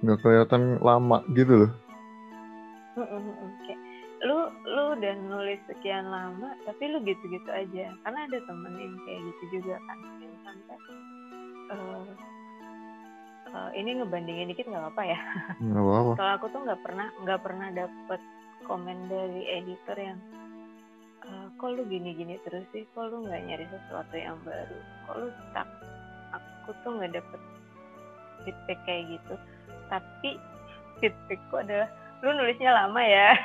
[0.00, 1.72] nggak kelihatan lama gitu loh.
[3.00, 3.74] Oke,
[4.26, 4.38] lu
[4.68, 7.92] lu udah nulis sekian lama tapi lu gitu-gitu aja.
[8.04, 9.98] Karena ada temen yang kayak gitu juga kan.
[10.20, 10.78] Yang sampai
[11.70, 12.08] uh,
[13.54, 15.18] uh, ini ngebandingin dikit nggak apa-apa ya.
[15.60, 16.12] Nggak apa-apa.
[16.20, 18.20] Kalau aku tuh nggak pernah nggak pernah dapet
[18.68, 20.18] komen dari editor yang
[21.26, 22.84] uh, kok lu gini-gini terus sih?
[22.92, 24.78] Kok lu nggak nyari sesuatu yang baru?
[25.08, 25.68] Kok lu stuck?
[26.36, 27.40] Aku tuh nggak dapet
[28.44, 29.34] feedback kayak gitu.
[29.90, 30.30] Tapi
[31.00, 31.88] feedbackku adalah
[32.20, 33.28] lu nulisnya lama ya.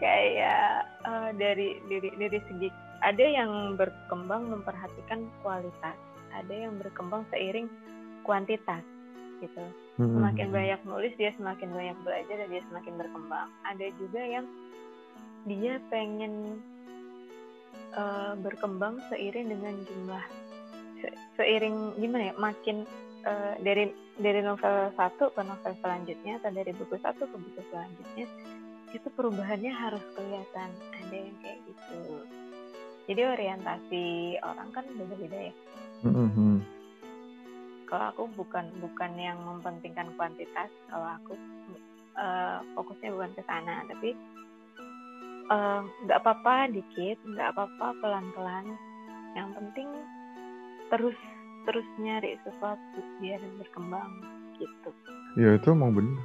[0.00, 2.68] Kayak uh, dari dari dari segi
[3.04, 5.96] ada yang berkembang memperhatikan kualitas
[6.32, 7.68] ada yang berkembang seiring
[8.24, 8.84] kuantitas
[9.40, 9.64] gitu.
[10.00, 10.16] Hmm.
[10.16, 13.48] semakin banyak nulis dia semakin banyak belajar dan dia semakin berkembang.
[13.68, 14.46] Ada juga yang
[15.48, 16.60] dia pengen
[17.96, 20.24] uh, berkembang seiring dengan jumlah
[21.00, 21.08] se
[21.40, 22.84] seiring gimana ya makin
[23.24, 23.88] uh, dari
[24.20, 28.26] dari novel satu ke novel selanjutnya atau dari buku satu ke buku selanjutnya
[28.90, 30.70] itu perubahannya harus kelihatan.
[30.98, 32.26] Ada yang kayak gitu.
[33.06, 34.04] Jadi orientasi
[34.42, 35.54] orang kan beda-beda ya.
[36.00, 36.64] Mm-hmm.
[37.84, 41.36] kalau aku bukan bukan yang mempentingkan kuantitas kalau aku
[42.16, 44.16] uh, fokusnya bukan ke sana tapi
[45.50, 48.66] nggak uh, apa-apa dikit nggak apa-apa pelan-pelan.
[49.34, 49.88] Yang penting
[50.90, 51.18] terus
[51.66, 54.10] terus nyari sesuatu biar berkembang
[54.58, 54.90] gitu.
[55.38, 56.22] Ya itu emang benar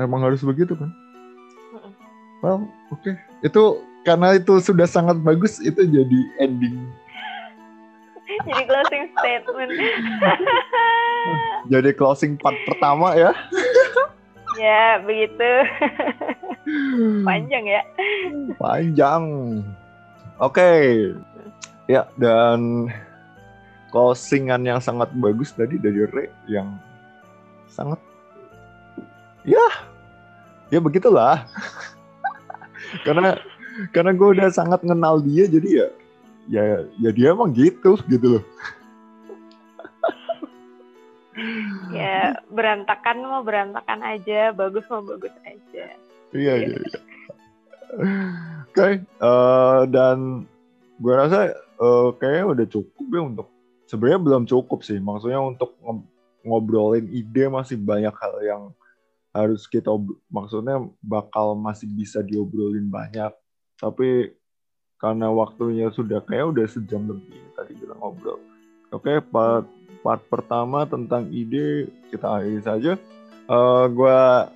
[0.00, 0.92] emang harus begitu kan?
[2.44, 3.00] Well oke.
[3.00, 3.14] Okay.
[3.44, 6.76] itu karena itu sudah sangat bagus itu jadi ending.
[8.46, 9.70] Jadi closing statement.
[11.72, 13.30] Jadi closing part pertama ya?
[14.56, 15.44] Ya begitu
[17.22, 17.82] panjang ya.
[18.58, 19.22] Panjang.
[20.36, 20.60] Oke.
[20.60, 20.84] Okay.
[21.86, 22.90] ya dan
[23.94, 26.74] closingan yang sangat bagus tadi dari Re yang
[27.70, 28.02] sangat
[29.46, 29.62] ya
[30.74, 31.46] ya begitulah.
[33.06, 33.38] Karena
[33.94, 35.88] karena gue udah sangat kenal dia jadi ya
[36.50, 36.62] ya
[36.98, 38.44] ya dia emang gitu gitu loh.
[41.92, 45.92] Ya berantakan mau berantakan aja bagus mau bagus aja
[46.34, 47.00] iya iya, iya.
[48.70, 48.88] oke
[49.22, 50.48] uh, dan
[50.96, 53.48] gue rasa uh, kayaknya udah cukup ya untuk
[53.86, 54.98] sebenarnya belum cukup sih.
[54.98, 55.78] Maksudnya untuk
[56.42, 58.62] ngobrolin ide masih banyak hal yang
[59.32, 59.92] harus kita
[60.32, 63.32] maksudnya bakal masih bisa diobrolin banyak.
[63.78, 64.34] Tapi
[64.96, 68.40] karena waktunya sudah kayak udah sejam lebih tadi kita ngobrol.
[68.90, 69.68] Oke, part
[70.00, 72.92] part pertama tentang ide kita akhiri saja.
[73.46, 74.50] Uh, gua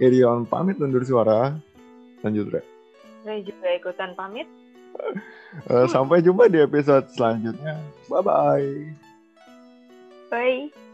[0.00, 1.56] Irion pamit undur suara.
[2.20, 2.62] Lanjut, Re.
[3.24, 4.48] Saya juga ikutan pamit.
[5.68, 7.80] uh, sampai jumpa di episode selanjutnya.
[8.08, 8.70] Bye-bye.
[10.30, 10.85] Bye.